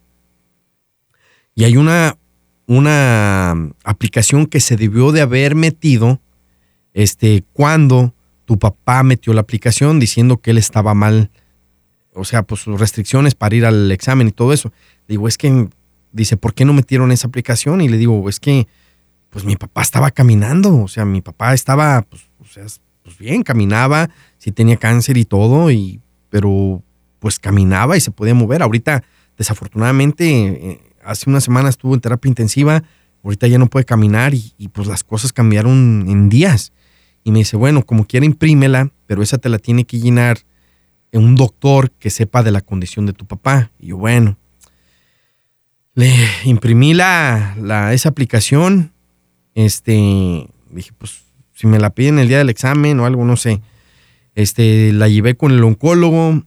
y 1.54 1.64
hay 1.64 1.76
una, 1.76 2.16
una 2.66 3.52
aplicación 3.84 4.46
que 4.46 4.60
se 4.60 4.76
debió 4.76 5.12
de 5.12 5.20
haber 5.20 5.54
metido 5.54 6.20
este, 6.94 7.44
cuando 7.52 8.14
tu 8.44 8.58
papá 8.58 9.02
metió 9.02 9.32
la 9.32 9.40
aplicación 9.40 9.98
diciendo 9.98 10.38
que 10.38 10.50
él 10.52 10.58
estaba 10.58 10.94
mal, 10.94 11.30
o 12.14 12.24
sea, 12.24 12.42
pues 12.42 12.62
sus 12.62 12.78
restricciones 12.78 13.34
para 13.34 13.54
ir 13.54 13.66
al 13.66 13.90
examen 13.90 14.28
y 14.28 14.32
todo 14.32 14.52
eso. 14.52 14.72
Digo, 15.08 15.28
es 15.28 15.36
que, 15.36 15.68
dice, 16.12 16.36
¿por 16.36 16.54
qué 16.54 16.64
no 16.64 16.72
metieron 16.72 17.10
esa 17.12 17.26
aplicación? 17.26 17.80
Y 17.80 17.88
le 17.88 17.96
digo, 17.96 18.28
es 18.28 18.40
que, 18.40 18.68
pues 19.30 19.44
mi 19.44 19.56
papá 19.56 19.82
estaba 19.82 20.10
caminando, 20.10 20.76
o 20.78 20.88
sea, 20.88 21.04
mi 21.04 21.20
papá 21.20 21.54
estaba, 21.54 22.02
pues, 22.02 22.22
o 22.38 22.44
sea, 22.44 22.64
pues 23.02 23.18
bien, 23.18 23.42
caminaba, 23.42 24.08
sí 24.38 24.52
tenía 24.52 24.76
cáncer 24.76 25.16
y 25.16 25.24
todo, 25.24 25.70
y, 25.70 26.00
pero 26.30 26.82
pues 27.18 27.38
caminaba 27.38 27.96
y 27.96 28.00
se 28.00 28.10
podía 28.10 28.34
mover. 28.34 28.62
Ahorita, 28.62 29.02
desafortunadamente, 29.36 30.26
eh, 30.30 30.80
hace 31.04 31.28
una 31.30 31.40
semana 31.40 31.68
estuvo 31.68 31.94
en 31.94 32.00
terapia 32.00 32.28
intensiva, 32.28 32.82
ahorita 33.22 33.46
ya 33.46 33.58
no 33.58 33.68
puede 33.68 33.84
caminar 33.84 34.34
y, 34.34 34.68
pues 34.72 34.86
las 34.86 35.04
cosas 35.04 35.32
cambiaron 35.32 36.04
en 36.08 36.28
días. 36.28 36.72
Y 37.22 37.32
me 37.32 37.38
dice, 37.38 37.56
bueno, 37.56 37.84
como 37.84 38.06
quiera 38.06 38.26
imprímela, 38.26 38.90
pero 39.06 39.22
esa 39.22 39.38
te 39.38 39.48
la 39.48 39.58
tiene 39.58 39.84
que 39.84 39.98
llenar 39.98 40.38
un 41.12 41.36
doctor 41.36 41.90
que 41.92 42.10
sepa 42.10 42.42
de 42.42 42.50
la 42.50 42.60
condición 42.60 43.06
de 43.06 43.12
tu 43.12 43.24
papá. 43.24 43.70
Y 43.78 43.88
yo, 43.88 43.96
bueno, 43.96 44.36
le 45.94 46.12
imprimí 46.44 46.92
la, 46.92 47.56
la, 47.60 47.94
esa 47.94 48.08
aplicación, 48.10 48.92
este, 49.54 50.48
dije, 50.70 50.90
pues 50.98 51.24
si 51.54 51.66
me 51.66 51.78
la 51.78 51.90
piden 51.90 52.18
el 52.18 52.28
día 52.28 52.38
del 52.38 52.50
examen 52.50 52.98
o 53.00 53.06
algo, 53.06 53.24
no 53.24 53.36
sé. 53.36 53.62
Este, 54.34 54.92
la 54.92 55.08
llevé 55.08 55.36
con 55.36 55.52
el 55.52 55.62
oncólogo, 55.62 56.42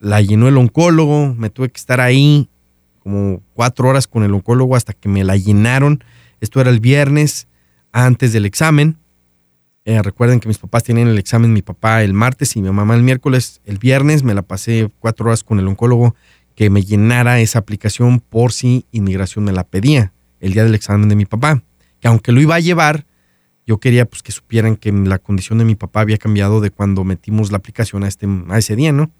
la 0.00 0.20
llenó 0.20 0.48
el 0.48 0.56
oncólogo, 0.56 1.34
me 1.34 1.50
tuve 1.50 1.70
que 1.70 1.78
estar 1.78 2.00
ahí 2.00 2.48
como 3.08 3.42
cuatro 3.54 3.88
horas 3.88 4.06
con 4.06 4.22
el 4.22 4.34
oncólogo 4.34 4.76
hasta 4.76 4.92
que 4.92 5.08
me 5.08 5.24
la 5.24 5.34
llenaron. 5.34 6.04
Esto 6.42 6.60
era 6.60 6.68
el 6.68 6.78
viernes 6.78 7.48
antes 7.90 8.34
del 8.34 8.44
examen. 8.44 8.98
Eh, 9.86 10.02
recuerden 10.02 10.40
que 10.40 10.48
mis 10.48 10.58
papás 10.58 10.84
tenían 10.84 11.08
el 11.08 11.16
examen, 11.16 11.54
mi 11.54 11.62
papá 11.62 12.02
el 12.02 12.12
martes 12.12 12.54
y 12.54 12.60
mi 12.60 12.70
mamá 12.70 12.94
el 12.94 13.02
miércoles. 13.02 13.62
El 13.64 13.78
viernes 13.78 14.24
me 14.24 14.34
la 14.34 14.42
pasé 14.42 14.90
cuatro 14.98 15.28
horas 15.28 15.42
con 15.42 15.58
el 15.58 15.66
oncólogo 15.66 16.14
que 16.54 16.68
me 16.68 16.82
llenara 16.82 17.40
esa 17.40 17.60
aplicación 17.60 18.20
por 18.20 18.52
si 18.52 18.84
inmigración 18.92 19.42
me 19.42 19.52
la 19.52 19.64
pedía 19.64 20.12
el 20.40 20.52
día 20.52 20.64
del 20.64 20.74
examen 20.74 21.08
de 21.08 21.16
mi 21.16 21.24
papá. 21.24 21.62
Que 22.00 22.08
aunque 22.08 22.30
lo 22.30 22.42
iba 22.42 22.56
a 22.56 22.60
llevar, 22.60 23.06
yo 23.66 23.78
quería 23.78 24.04
pues 24.04 24.22
que 24.22 24.32
supieran 24.32 24.76
que 24.76 24.92
la 24.92 25.18
condición 25.18 25.58
de 25.60 25.64
mi 25.64 25.76
papá 25.76 26.02
había 26.02 26.18
cambiado 26.18 26.60
de 26.60 26.70
cuando 26.70 27.04
metimos 27.04 27.52
la 27.52 27.56
aplicación 27.56 28.04
a, 28.04 28.08
este, 28.08 28.26
a 28.50 28.58
ese 28.58 28.76
día, 28.76 28.92
¿no? 28.92 29.10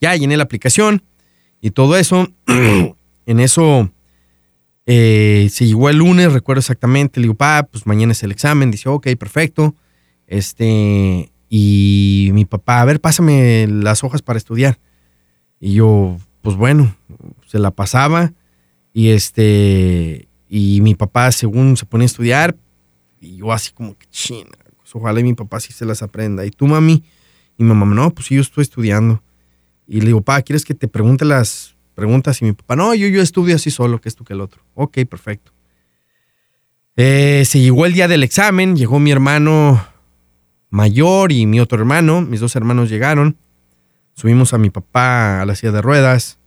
Ya 0.00 0.16
llené 0.16 0.38
la 0.38 0.44
aplicación 0.44 1.02
y 1.66 1.72
todo 1.72 1.96
eso. 1.96 2.28
en 3.26 3.40
eso 3.40 3.90
eh, 4.86 5.48
se 5.50 5.66
llegó 5.66 5.90
el 5.90 5.96
lunes, 5.96 6.32
recuerdo 6.32 6.60
exactamente. 6.60 7.18
Le 7.18 7.24
digo, 7.24 7.34
pa, 7.34 7.64
pues 7.64 7.86
mañana 7.86 8.12
es 8.12 8.22
el 8.22 8.30
examen. 8.30 8.70
Dice, 8.70 8.88
ok, 8.88 9.08
perfecto. 9.18 9.74
Este, 10.28 11.32
y 11.48 12.30
mi 12.32 12.44
papá, 12.44 12.80
a 12.80 12.84
ver, 12.84 13.00
pásame 13.00 13.66
las 13.66 14.04
hojas 14.04 14.22
para 14.22 14.36
estudiar. 14.36 14.78
Y 15.58 15.74
yo, 15.74 16.16
pues 16.40 16.54
bueno, 16.54 16.96
se 17.46 17.58
la 17.58 17.72
pasaba. 17.72 18.32
Y 18.92 19.08
este, 19.08 20.28
y 20.48 20.80
mi 20.82 20.94
papá, 20.94 21.32
según 21.32 21.76
se 21.76 21.84
pone 21.84 22.04
a 22.04 22.06
estudiar, 22.06 22.56
y 23.20 23.38
yo 23.38 23.52
así 23.52 23.72
como 23.72 23.98
que 23.98 24.06
china, 24.06 24.56
pues 24.76 24.94
ojalá 24.94 25.18
y 25.18 25.24
mi 25.24 25.34
papá 25.34 25.58
sí 25.58 25.72
se 25.72 25.84
las 25.84 26.00
aprenda. 26.00 26.46
Y 26.46 26.50
tú, 26.52 26.68
mami, 26.68 27.02
y 27.58 27.64
mi 27.64 27.74
mamá, 27.74 27.92
no, 27.92 28.10
pues 28.10 28.28
sí, 28.28 28.36
yo 28.36 28.40
estoy 28.40 28.62
estudiando. 28.62 29.20
Y 29.86 30.00
le 30.00 30.06
digo, 30.06 30.20
pa, 30.20 30.42
¿quieres 30.42 30.64
que 30.64 30.74
te 30.74 30.88
pregunte 30.88 31.24
las 31.24 31.76
preguntas? 31.94 32.40
Y 32.42 32.46
mi 32.46 32.52
papá, 32.52 32.76
no, 32.76 32.94
yo, 32.94 33.06
yo 33.08 33.22
estudio 33.22 33.56
así 33.56 33.70
solo, 33.70 34.00
que 34.00 34.08
esto 34.08 34.24
que 34.24 34.32
el 34.32 34.40
otro. 34.40 34.62
Ok, 34.74 34.98
perfecto. 35.08 35.52
Eh, 36.96 37.44
se 37.46 37.60
llegó 37.60 37.86
el 37.86 37.92
día 37.92 38.08
del 38.08 38.22
examen, 38.22 38.74
llegó 38.76 38.98
mi 38.98 39.10
hermano 39.10 39.86
mayor 40.70 41.30
y 41.30 41.46
mi 41.46 41.60
otro 41.60 41.78
hermano, 41.78 42.22
mis 42.22 42.40
dos 42.40 42.56
hermanos 42.56 42.88
llegaron. 42.88 43.36
Subimos 44.14 44.54
a 44.54 44.58
mi 44.58 44.70
papá 44.70 45.42
a 45.42 45.46
la 45.46 45.54
silla 45.54 45.72
de 45.72 45.82
ruedas. 45.82 46.38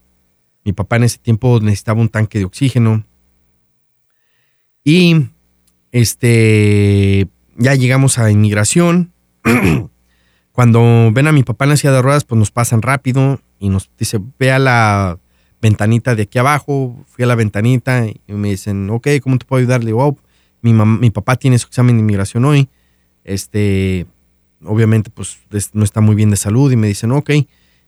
Mi 0.65 0.73
papá 0.73 0.97
en 0.97 1.04
ese 1.04 1.19
tiempo 1.19 1.60
necesitaba 1.62 2.02
un 2.02 2.10
tanque 2.10 2.39
de 2.39 2.45
oxígeno. 2.45 3.06
Y 4.84 5.28
este 5.91 7.28
ya 7.58 7.75
llegamos 7.75 8.17
a 8.17 8.32
inmigración. 8.32 9.13
Cuando 10.60 11.10
ven 11.13 11.26
a 11.26 11.32
mi 11.32 11.43
papá 11.43 11.63
en 11.63 11.69
la 11.69 11.78
silla 11.78 11.93
de 11.93 12.02
ruedas, 12.02 12.26
pues 12.26 12.38
nos 12.38 12.52
pasan 12.52 12.82
rápido 12.82 13.39
y 13.60 13.69
nos 13.69 13.89
dice, 13.98 14.19
ve 14.38 14.52
a 14.52 14.60
la 14.60 15.17
ventanita 15.62 16.15
de 16.15 16.24
aquí 16.24 16.38
abajo. 16.38 17.02
Fui 17.08 17.24
a 17.24 17.28
la 17.28 17.36
ventanita 17.36 18.06
y 18.06 18.34
me 18.34 18.50
dicen, 18.50 18.89
ok, 18.89 19.08
¿cómo 19.24 19.38
te 19.38 19.45
puedo 19.45 19.62
ayudar? 19.62 19.80
Le 19.80 19.86
digo, 19.86 20.06
oh, 20.06 20.17
mi, 20.62 20.74
mi 20.74 21.12
papá 21.12 21.38
tiene 21.38 21.58
su 21.60 21.67
examen 21.67 21.95
de 21.95 22.02
inmigración 22.02 22.43
hoy. 22.43 22.67
Este, 23.24 24.06
obviamente, 24.65 25.10
pues 25.10 25.39
no 25.72 25.86
está 25.86 26.02
muy 26.02 26.13
bien 26.15 26.30
de 26.30 26.36
salud 26.36 26.69
y 26.69 26.76
me 26.76 26.88
dicen, 26.88 27.13
ok. 27.13 27.30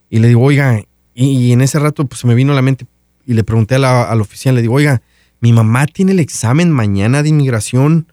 Y 0.10 0.20
le 0.20 0.30
digo, 0.30 0.42
oiga, 0.42 0.82
y, 1.14 1.52
en 1.52 1.60
ese 1.60 1.78
rato 1.78 2.06
pues 2.06 2.22
se 2.22 2.28
me 2.28 2.36
vino 2.36 2.54
a 2.54 2.56
la 2.56 2.62
mente 2.62 2.86
y 3.26 3.34
le 3.34 3.44
pregunté 3.44 3.76
al 3.76 4.22
oficial, 4.22 4.56
le 4.56 4.62
digo, 4.62 4.76
oiga, 4.76 5.02
mi 5.42 5.52
mamá 5.52 5.88
tiene 5.88 6.14
el 6.14 6.22
examen 6.22 6.72
mañana 6.72 7.22
de 7.22 7.28
inmigración. 7.28 8.08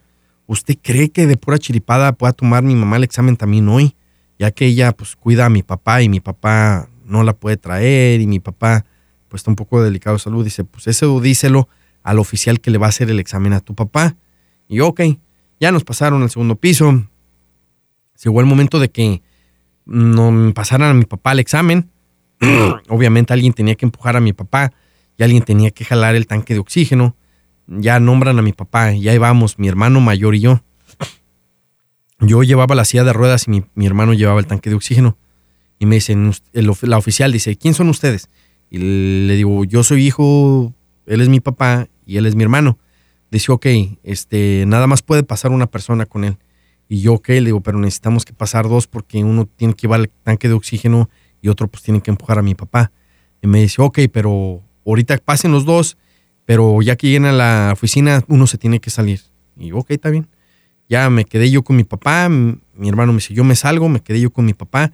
¿Usted 0.48 0.76
cree 0.82 1.10
que 1.10 1.28
de 1.28 1.36
pura 1.36 1.60
chiripada 1.60 2.10
pueda 2.10 2.32
tomar 2.32 2.64
mi 2.64 2.74
mamá 2.74 2.96
el 2.96 3.04
examen 3.04 3.36
también 3.36 3.68
hoy? 3.68 3.94
Ya 4.38 4.50
que 4.50 4.66
ella 4.66 4.92
pues 4.92 5.16
cuida 5.16 5.46
a 5.46 5.50
mi 5.50 5.62
papá 5.62 6.02
y 6.02 6.08
mi 6.08 6.20
papá 6.20 6.88
no 7.04 7.22
la 7.22 7.32
puede 7.32 7.56
traer 7.56 8.20
y 8.20 8.26
mi 8.26 8.40
papá 8.40 8.84
pues 9.28 9.40
está 9.40 9.50
un 9.50 9.56
poco 9.56 9.82
delicado 9.82 10.16
de 10.16 10.20
salud, 10.20 10.44
dice, 10.44 10.64
pues 10.64 10.86
eso 10.86 11.20
díselo 11.20 11.68
al 12.02 12.18
oficial 12.18 12.60
que 12.60 12.70
le 12.70 12.78
va 12.78 12.86
a 12.86 12.88
hacer 12.88 13.10
el 13.10 13.20
examen 13.20 13.52
a 13.52 13.60
tu 13.60 13.74
papá. 13.74 14.16
Y 14.68 14.76
yo, 14.76 14.88
ok, 14.88 15.00
ya 15.60 15.70
nos 15.72 15.84
pasaron 15.84 16.22
al 16.22 16.30
segundo 16.30 16.56
piso. 16.56 17.04
Llegó 18.22 18.40
el 18.40 18.46
momento 18.46 18.78
de 18.78 18.90
que 18.90 19.22
no 19.84 20.52
pasaran 20.54 20.90
a 20.90 20.94
mi 20.94 21.04
papá 21.04 21.32
el 21.32 21.40
examen. 21.40 21.90
Obviamente 22.88 23.32
alguien 23.32 23.52
tenía 23.52 23.74
que 23.74 23.84
empujar 23.84 24.16
a 24.16 24.20
mi 24.20 24.32
papá 24.32 24.72
y 25.16 25.22
alguien 25.22 25.42
tenía 25.42 25.70
que 25.70 25.84
jalar 25.84 26.14
el 26.14 26.26
tanque 26.26 26.54
de 26.54 26.60
oxígeno. 26.60 27.16
Ya 27.66 28.00
nombran 28.00 28.38
a 28.38 28.42
mi 28.42 28.52
papá, 28.52 28.92
ya 28.92 29.12
íbamos, 29.12 29.58
mi 29.58 29.68
hermano 29.68 30.00
mayor 30.00 30.34
y 30.34 30.40
yo. 30.40 30.62
Yo 32.20 32.42
llevaba 32.42 32.74
la 32.74 32.84
silla 32.84 33.04
de 33.04 33.12
ruedas 33.12 33.46
y 33.46 33.62
mi, 33.74 33.86
hermano 33.86 34.12
llevaba 34.12 34.40
el 34.40 34.46
tanque 34.46 34.70
de 34.70 34.76
oxígeno. 34.76 35.16
Y 35.78 35.86
me 35.86 35.96
dicen, 35.96 36.32
la 36.52 36.98
oficial 36.98 37.30
dice, 37.30 37.56
¿quién 37.56 37.74
son 37.74 37.88
ustedes? 37.88 38.28
Y 38.70 38.78
le 39.26 39.36
digo, 39.36 39.64
yo 39.64 39.84
soy 39.84 40.04
hijo, 40.04 40.74
él 41.06 41.20
es 41.20 41.28
mi 41.28 41.40
papá 41.40 41.88
y 42.04 42.16
él 42.16 42.26
es 42.26 42.34
mi 42.34 42.42
hermano. 42.42 42.78
Dice, 43.30 43.52
ok, 43.52 43.66
este, 44.02 44.64
nada 44.66 44.86
más 44.86 45.02
puede 45.02 45.22
pasar 45.22 45.52
una 45.52 45.66
persona 45.66 46.06
con 46.06 46.24
él. 46.24 46.36
Y 46.88 47.02
yo, 47.02 47.14
ok, 47.14 47.28
le 47.28 47.44
digo, 47.44 47.60
pero 47.60 47.78
necesitamos 47.78 48.24
que 48.24 48.32
pasar 48.32 48.68
dos 48.68 48.86
porque 48.86 49.22
uno 49.22 49.46
tiene 49.46 49.74
que 49.74 49.82
llevar 49.82 50.00
el 50.00 50.10
tanque 50.24 50.48
de 50.48 50.54
oxígeno 50.54 51.08
y 51.40 51.48
otro 51.48 51.68
pues 51.68 51.82
tiene 51.82 52.00
que 52.00 52.10
empujar 52.10 52.38
a 52.38 52.42
mi 52.42 52.54
papá. 52.54 52.90
Y 53.42 53.46
me 53.46 53.60
dice, 53.60 53.80
ok, 53.80 54.00
pero 54.12 54.62
ahorita 54.84 55.18
pasen 55.18 55.52
los 55.52 55.64
dos, 55.64 55.96
pero 56.46 56.82
ya 56.82 56.96
que 56.96 57.08
llena 57.10 57.30
la 57.30 57.70
oficina, 57.72 58.24
uno 58.26 58.46
se 58.46 58.58
tiene 58.58 58.80
que 58.80 58.90
salir. 58.90 59.20
Y 59.56 59.68
yo, 59.68 59.78
ok, 59.78 59.90
está 59.90 60.10
bien. 60.10 60.26
Ya 60.88 61.10
me 61.10 61.24
quedé 61.24 61.50
yo 61.50 61.62
con 61.62 61.76
mi 61.76 61.84
papá, 61.84 62.28
mi 62.28 62.88
hermano 62.88 63.12
me 63.12 63.18
dice, 63.18 63.34
yo 63.34 63.44
me 63.44 63.56
salgo, 63.56 63.88
me 63.88 64.00
quedé 64.00 64.20
yo 64.20 64.30
con 64.30 64.44
mi 64.44 64.54
papá 64.54 64.92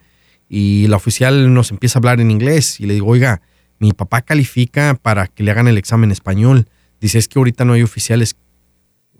y 0.48 0.86
la 0.88 0.96
oficial 0.96 1.52
nos 1.52 1.70
empieza 1.70 1.98
a 1.98 2.00
hablar 2.00 2.20
en 2.20 2.30
inglés 2.30 2.80
y 2.80 2.86
le 2.86 2.94
digo, 2.94 3.06
oiga, 3.06 3.42
mi 3.78 3.92
papá 3.92 4.22
califica 4.22 4.98
para 5.00 5.26
que 5.26 5.42
le 5.42 5.50
hagan 5.50 5.68
el 5.68 5.78
examen 5.78 6.10
español. 6.10 6.68
Dice, 7.00 7.18
es 7.18 7.28
que 7.28 7.38
ahorita 7.38 7.64
no 7.64 7.72
hay 7.72 7.82
oficiales 7.82 8.36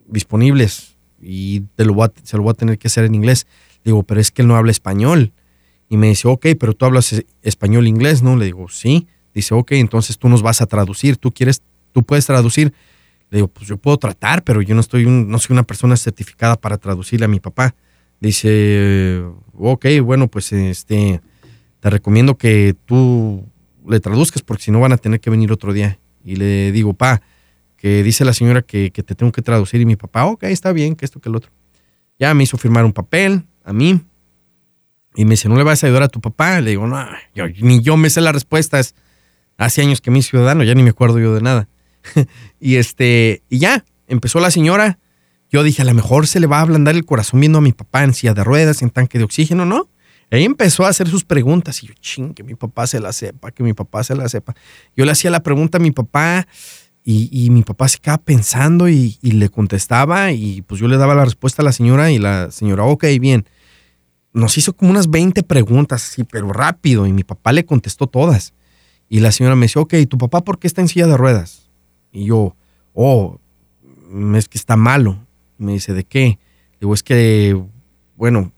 disponibles 0.06 0.96
y 1.20 1.60
te 1.76 1.84
lo 1.84 1.94
se 2.22 2.37
lo 2.37 2.42
voy 2.42 2.50
a 2.50 2.54
tener 2.54 2.78
que 2.78 2.88
hacer 2.88 3.04
en 3.04 3.14
inglés. 3.14 3.46
digo, 3.84 4.02
pero 4.02 4.20
es 4.20 4.30
que 4.30 4.42
él 4.42 4.48
no 4.48 4.56
habla 4.56 4.70
español. 4.70 5.32
Y 5.88 5.96
me 5.96 6.08
dice, 6.08 6.28
ok, 6.28 6.46
pero 6.58 6.74
tú 6.74 6.87
hablas 6.87 7.24
español 7.42 7.87
inglés, 7.87 8.22
¿no? 8.22 8.37
Le 8.37 8.46
digo, 8.46 8.68
sí. 8.68 9.06
Dice, 9.34 9.54
ok, 9.54 9.72
entonces 9.72 10.18
tú 10.18 10.28
nos 10.28 10.42
vas 10.42 10.60
a 10.60 10.66
traducir. 10.66 11.16
¿Tú 11.16 11.32
quieres, 11.32 11.62
tú 11.92 12.02
puedes 12.02 12.26
traducir? 12.26 12.72
Le 13.35 13.38
digo, 13.38 13.49
pues 13.49 13.66
yo 13.66 13.79
puedo 13.79 13.97
tratar, 13.97 14.44
pero 14.44 14.62
yo 14.62 14.77
no, 14.77 14.81
estoy 14.81 15.07
no 15.07 15.37
soy 15.40 15.55
una 15.55 15.64
persona 15.64 15.97
certificada 15.97 16.55
para 16.55 16.79
traducirle 16.79 17.25
a 17.25 17.29
mi 17.29 17.40
papá. 17.40 17.75
Dice, 18.20 19.25
ok, 19.55 19.87
bueno, 20.05 20.29
pues 20.29 20.53
este, 20.53 21.20
te 21.81 21.90
recomiendo 21.90 22.38
que 22.38 22.77
tú 22.85 23.44
le 23.88 23.99
traduzcas 23.99 24.40
porque 24.42 24.62
si 24.62 24.70
no 24.70 24.79
van 24.79 24.92
a 24.92 24.99
tener 24.99 25.18
que 25.18 25.31
venir 25.31 25.51
otro 25.51 25.73
día. 25.73 25.99
Y 26.25 26.37
le 26.37 26.70
digo, 26.70 26.94
pa, 26.94 27.23
que 27.77 28.05
dice 28.05 28.25
la 28.25 28.35
señora 28.35 28.62
que, 28.62 28.92
que 28.92 29.03
te 29.03 29.16
tengo 29.16 29.33
que 29.33 29.42
traducir 29.42 29.81
y 29.81 29.85
mi 29.85 29.97
papá, 29.97 30.27
ok, 30.27 30.44
está 30.44 30.73
bien, 30.73 30.94
que 30.94 31.05
esto, 31.05 31.18
que 31.20 31.29
el 31.29 31.35
otro. 31.35 31.51
Ya 32.20 32.33
me 32.35 32.44
hizo 32.44 32.57
firmar 32.57 32.85
un 32.85 32.92
papel 32.92 33.42
a 33.64 33.73
mí 33.73 34.01
y 35.16 35.25
me 35.25 35.33
dice, 35.33 35.49
¿no 35.49 35.57
le 35.57 35.64
vas 35.64 35.83
a 35.83 35.88
ayudar 35.88 36.05
a 36.05 36.09
tu 36.09 36.20
papá? 36.20 36.61
Le 36.61 36.70
digo, 36.70 36.87
no, 36.87 37.05
ni 37.35 37.83
yo 37.83 37.97
me 37.97 38.11
sé 38.11 38.20
las 38.20 38.33
respuestas. 38.33 38.94
Hace 39.57 39.83
años 39.83 40.01
que 40.01 40.12
mi 40.12 40.23
ciudadano, 40.23 40.62
ya 40.62 40.75
ni 40.77 40.85
me 40.85 40.90
acuerdo 40.90 41.18
yo 41.18 41.35
de 41.35 41.40
nada. 41.40 41.68
y 42.61 42.77
este, 42.77 43.43
y 43.49 43.59
ya, 43.59 43.85
empezó 44.09 44.40
la 44.40 44.51
señora. 44.51 44.99
Yo 45.51 45.62
dije, 45.62 45.83
a 45.83 45.85
lo 45.85 45.95
mejor 45.95 46.27
se 46.27 46.40
le 46.40 46.47
va 46.47 46.59
a 46.59 46.62
ablandar 46.62 46.95
el 46.95 47.05
corazón 47.05 47.40
viendo 47.40 47.59
a 47.59 47.62
mi 47.62 47.73
papá 47.73 48.03
en 48.03 48.12
silla 48.12 48.35
de 48.35 48.43
ruedas, 48.43 48.83
en 48.83 48.90
tanque 48.90 49.19
de 49.19 49.25
oxígeno, 49.25 49.64
¿no? 49.64 49.88
Ahí 50.31 50.45
empezó 50.45 50.85
a 50.85 50.88
hacer 50.88 51.09
sus 51.09 51.25
preguntas 51.25 51.83
y 51.83 51.87
yo, 51.87 51.95
ching, 52.01 52.35
que 52.35 52.43
mi 52.43 52.55
papá 52.55 52.87
se 52.87 52.99
la 52.99 53.12
sepa, 53.12 53.53
que 53.53 53.62
mi 53.62 53.73
papá 53.73 54.03
se 54.03 54.17
la 54.17 54.29
sepa. 54.29 54.55
Yo 54.97 55.05
le 55.05 55.12
hacía 55.12 55.31
la 55.31 55.43
pregunta 55.43 55.79
a 55.79 55.81
mi 55.81 55.93
papá 55.93 56.49
y, 57.05 57.51
mi 57.51 57.62
papá 57.62 57.87
se 57.88 57.99
quedaba 57.99 58.23
pensando 58.23 58.88
y, 58.88 59.19
le 59.23 59.49
contestaba 59.49 60.33
y 60.33 60.62
pues 60.62 60.81
yo 60.81 60.88
le 60.88 60.97
daba 60.97 61.14
la 61.14 61.25
respuesta 61.25 61.62
a 61.62 61.64
la 61.64 61.73
señora 61.73 62.11
y 62.11 62.19
la 62.19 62.51
señora, 62.51 62.85
ok, 62.85 63.05
bien. 63.21 63.47
Nos 64.33 64.59
hizo 64.59 64.73
como 64.73 64.90
unas 64.90 65.09
20 65.09 65.45
preguntas 65.45 66.05
así, 66.09 66.25
pero 66.25 66.53
rápido 66.53 67.07
y 67.07 67.12
mi 67.12 67.23
papá 67.23 67.53
le 67.53 67.64
contestó 67.64 68.09
todas. 68.09 68.55
Y 69.09 69.21
la 69.21 69.31
señora 69.31 69.55
me 69.55 69.67
dice, 69.67 69.79
ok, 69.79 69.95
¿tu 70.09 70.19
papá 70.19 70.43
por 70.43 70.59
qué 70.59 70.67
está 70.67 70.81
en 70.81 70.88
silla 70.88 71.07
de 71.07 71.17
ruedas? 71.17 71.63
Y 72.14 72.27
yo, 72.27 72.57
oh, 72.94 73.40
es 74.37 74.48
que 74.48 74.57
está 74.57 74.77
malo. 74.77 75.18
Me 75.59 75.72
dice, 75.72 75.92
¿de 75.92 76.05
qué? 76.05 76.38
Digo, 76.81 76.94
es 76.94 77.03
que, 77.03 77.61
bueno, 78.16 78.53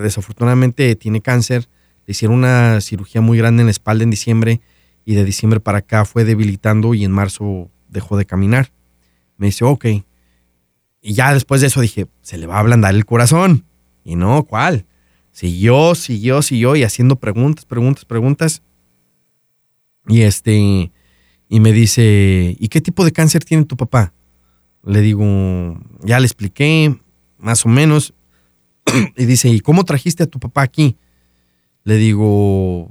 desafortunadamente 0.00 0.94
tiene 0.94 1.20
cáncer. 1.20 1.68
Le 2.06 2.12
hicieron 2.12 2.38
una 2.38 2.80
cirugía 2.80 3.20
muy 3.20 3.36
grande 3.36 3.62
en 3.62 3.66
la 3.66 3.72
espalda 3.72 4.04
en 4.04 4.10
diciembre 4.10 4.60
y 5.04 5.14
de 5.14 5.24
diciembre 5.24 5.58
para 5.58 5.78
acá 5.78 6.04
fue 6.04 6.24
debilitando 6.24 6.94
y 6.94 7.04
en 7.04 7.10
marzo 7.10 7.68
dejó 7.88 8.16
de 8.16 8.24
caminar. 8.24 8.72
Me 9.36 9.46
dice, 9.46 9.64
ok. 9.64 9.86
Y 11.02 11.14
ya 11.14 11.34
después 11.34 11.60
de 11.60 11.66
eso 11.66 11.80
dije, 11.80 12.06
se 12.22 12.38
le 12.38 12.46
va 12.46 12.56
a 12.56 12.60
ablandar 12.60 12.94
el 12.94 13.04
corazón. 13.04 13.64
Y 14.04 14.14
no, 14.14 14.44
¿cuál? 14.44 14.86
Siguió, 15.32 15.96
siguió, 15.96 16.40
siguió 16.40 16.76
y 16.76 16.84
haciendo 16.84 17.16
preguntas, 17.16 17.64
preguntas, 17.64 18.04
preguntas. 18.04 18.62
Y 20.08 20.22
este, 20.22 20.92
y 21.48 21.60
me 21.60 21.72
dice, 21.72 22.56
¿y 22.58 22.68
qué 22.68 22.80
tipo 22.80 23.04
de 23.04 23.12
cáncer 23.12 23.44
tiene 23.44 23.64
tu 23.64 23.76
papá? 23.76 24.12
Le 24.84 25.00
digo, 25.00 25.24
ya 26.02 26.18
le 26.18 26.26
expliqué, 26.26 26.98
más 27.38 27.64
o 27.64 27.68
menos. 27.68 28.14
y 29.16 29.24
dice, 29.26 29.48
¿y 29.48 29.60
cómo 29.60 29.84
trajiste 29.84 30.24
a 30.24 30.26
tu 30.26 30.40
papá 30.40 30.62
aquí? 30.62 30.96
Le 31.84 31.96
digo, 31.96 32.90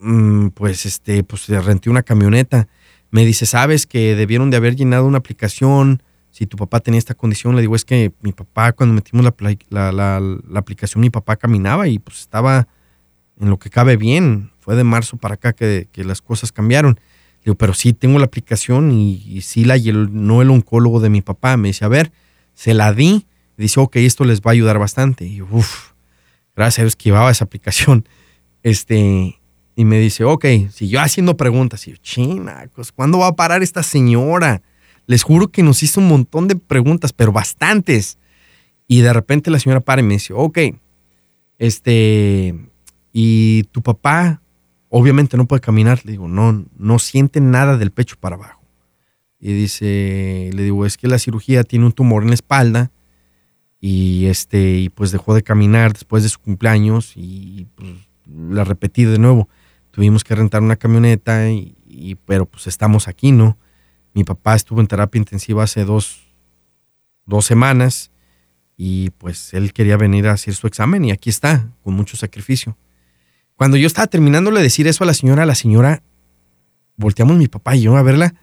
mm, 0.00 0.48
pues 0.48 0.86
este, 0.86 1.24
pues 1.24 1.48
le 1.48 1.60
renté 1.60 1.90
una 1.90 2.02
camioneta. 2.02 2.68
Me 3.10 3.24
dice, 3.24 3.46
¿sabes 3.46 3.86
que 3.86 4.14
debieron 4.14 4.50
de 4.50 4.56
haber 4.56 4.76
llenado 4.76 5.06
una 5.06 5.18
aplicación? 5.18 6.02
Si 6.30 6.46
tu 6.46 6.56
papá 6.56 6.78
tenía 6.78 6.98
esta 6.98 7.14
condición, 7.14 7.56
le 7.56 7.62
digo, 7.62 7.74
es 7.74 7.84
que 7.84 8.12
mi 8.20 8.32
papá, 8.32 8.72
cuando 8.72 8.94
metimos 8.94 9.24
la, 9.70 9.92
la, 9.92 10.58
aplicación, 10.58 11.00
mi 11.00 11.10
papá 11.10 11.36
caminaba 11.36 11.88
y 11.88 11.98
pues 11.98 12.20
estaba 12.20 12.68
en 13.40 13.50
lo 13.50 13.58
que 13.58 13.70
cabe 13.70 13.96
bien. 13.96 14.52
Fue 14.60 14.76
de 14.76 14.84
marzo 14.84 15.16
para 15.16 15.34
acá 15.34 15.52
que 15.54 15.88
las 16.04 16.22
cosas 16.22 16.52
cambiaron. 16.52 17.00
Digo, 17.48 17.56
pero 17.56 17.72
sí 17.72 17.94
tengo 17.94 18.18
la 18.18 18.26
aplicación 18.26 18.92
y, 18.92 19.40
sí 19.40 19.64
la 19.64 19.78
llenó 19.78 20.42
el 20.42 20.50
oncólogo 20.50 21.00
de 21.00 21.08
mi 21.08 21.22
papá. 21.22 21.56
Me 21.56 21.68
dice, 21.68 21.82
a 21.86 21.88
ver, 21.88 22.12
se 22.52 22.74
la 22.74 22.92
di. 22.92 23.24
Y 23.56 23.62
dice, 23.62 23.80
ok, 23.80 23.96
esto 23.96 24.24
les 24.24 24.42
va 24.42 24.50
a 24.50 24.52
ayudar 24.52 24.78
bastante. 24.78 25.24
Y 25.24 25.40
uff, 25.40 25.92
gracias 26.54 26.80
a 26.80 26.82
Dios 26.82 26.94
que 26.96 27.04
llevaba 27.04 27.30
esa 27.30 27.46
aplicación. 27.46 28.06
Este, 28.64 29.40
y 29.76 29.84
me 29.86 29.98
dice, 29.98 30.24
ok, 30.24 30.44
siguió 30.70 31.00
haciendo 31.00 31.38
preguntas. 31.38 31.88
Y 31.88 31.92
yo, 31.92 31.96
chinacos, 32.02 32.92
¿cuándo 32.92 33.20
va 33.20 33.28
a 33.28 33.36
parar 33.36 33.62
esta 33.62 33.82
señora? 33.82 34.60
Les 35.06 35.22
juro 35.22 35.48
que 35.48 35.62
nos 35.62 35.82
hizo 35.82 36.00
un 36.02 36.08
montón 36.08 36.48
de 36.48 36.56
preguntas, 36.56 37.14
pero 37.14 37.32
bastantes. 37.32 38.18
Y 38.88 39.00
de 39.00 39.12
repente 39.14 39.50
la 39.50 39.58
señora 39.58 39.80
para 39.80 40.02
y 40.02 40.04
me 40.04 40.14
dice, 40.14 40.34
ok, 40.34 40.58
este, 41.56 42.54
¿y 43.14 43.62
tu 43.70 43.80
papá 43.80 44.42
obviamente 44.88 45.36
no 45.36 45.46
puede 45.46 45.60
caminar. 45.60 46.00
Le 46.04 46.12
digo, 46.12 46.28
no, 46.28 46.64
no 46.76 46.98
siente 46.98 47.40
nada 47.40 47.76
del 47.76 47.90
pecho 47.90 48.16
para 48.18 48.36
abajo. 48.36 48.62
Y 49.40 49.52
dice, 49.52 50.50
le 50.52 50.62
digo, 50.62 50.84
es 50.84 50.96
que 50.96 51.06
la 51.06 51.18
cirugía 51.18 51.62
tiene 51.64 51.86
un 51.86 51.92
tumor 51.92 52.22
en 52.22 52.28
la 52.28 52.34
espalda 52.34 52.90
y 53.80 54.26
este, 54.26 54.78
y 54.78 54.88
pues 54.88 55.12
dejó 55.12 55.34
de 55.34 55.42
caminar 55.42 55.92
después 55.92 56.22
de 56.22 56.28
su 56.28 56.40
cumpleaños 56.40 57.12
y 57.14 57.66
pues 57.76 57.90
la 58.26 58.64
repetí 58.64 59.04
de 59.04 59.18
nuevo. 59.18 59.48
tuvimos 59.90 60.24
que 60.24 60.34
rentar 60.34 60.62
una 60.62 60.76
camioneta, 60.76 61.50
y, 61.50 62.16
pero 62.26 62.46
pues 62.46 62.66
estamos 62.66 63.08
aquí, 63.08 63.32
¿no? 63.32 63.56
Mi 64.14 64.24
papá 64.24 64.54
estuvo 64.54 64.80
en 64.80 64.86
terapia 64.86 65.18
intensiva 65.18 65.62
hace 65.62 65.84
dos, 65.84 66.20
dos 67.24 67.46
semanas 67.46 68.10
y 68.76 69.10
pues 69.10 69.54
él 69.54 69.72
quería 69.72 69.96
venir 69.96 70.28
a 70.28 70.32
hacer 70.32 70.54
su 70.54 70.66
examen 70.66 71.04
y 71.04 71.10
aquí 71.12 71.30
está, 71.30 71.68
con 71.82 71.94
mucho 71.94 72.16
sacrificio. 72.16 72.76
Cuando 73.58 73.76
yo 73.76 73.88
estaba 73.88 74.06
terminando 74.06 74.52
de 74.52 74.62
decir 74.62 74.86
eso 74.86 75.02
a 75.02 75.06
la 75.08 75.14
señora, 75.14 75.44
la 75.44 75.56
señora, 75.56 76.00
volteamos 76.96 77.36
mi 77.36 77.48
papá 77.48 77.74
y 77.74 77.82
yo 77.82 77.96
a 77.96 78.02
verla, 78.02 78.36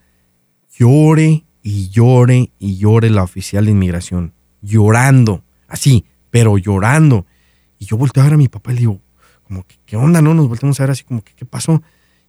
llore 0.77 1.45
y 1.63 1.87
llore 1.87 2.51
y 2.59 2.75
llore 2.75 3.09
la 3.09 3.23
oficial 3.23 3.63
de 3.63 3.71
inmigración, 3.71 4.33
llorando, 4.61 5.41
así, 5.69 6.03
pero 6.31 6.57
llorando. 6.57 7.25
Y 7.79 7.85
yo 7.85 7.95
volteo 7.95 8.23
a 8.23 8.25
ver 8.25 8.33
a 8.33 8.37
mi 8.37 8.49
papá 8.49 8.73
y 8.73 8.75
le 8.75 8.79
digo, 8.81 9.01
como 9.43 9.65
que, 9.65 9.77
¿qué 9.85 9.95
onda? 9.95 10.21
No, 10.21 10.33
nos 10.33 10.49
volteamos 10.49 10.77
a 10.81 10.83
ver 10.83 10.91
así 10.91 11.05
como 11.05 11.23
¿qué 11.23 11.45
pasó? 11.45 11.81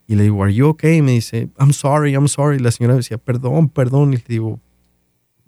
Y 0.06 0.14
le 0.14 0.22
digo, 0.22 0.44
¿Are 0.44 0.54
you 0.54 0.68
okay? 0.68 0.98
Y 0.98 1.02
me 1.02 1.10
dice, 1.10 1.48
I'm 1.58 1.72
sorry, 1.72 2.12
I'm 2.12 2.28
sorry. 2.28 2.58
Y 2.58 2.60
la 2.60 2.70
señora 2.70 2.94
decía, 2.94 3.18
perdón, 3.18 3.68
perdón. 3.68 4.12
Y 4.12 4.18
le 4.18 4.24
digo, 4.28 4.60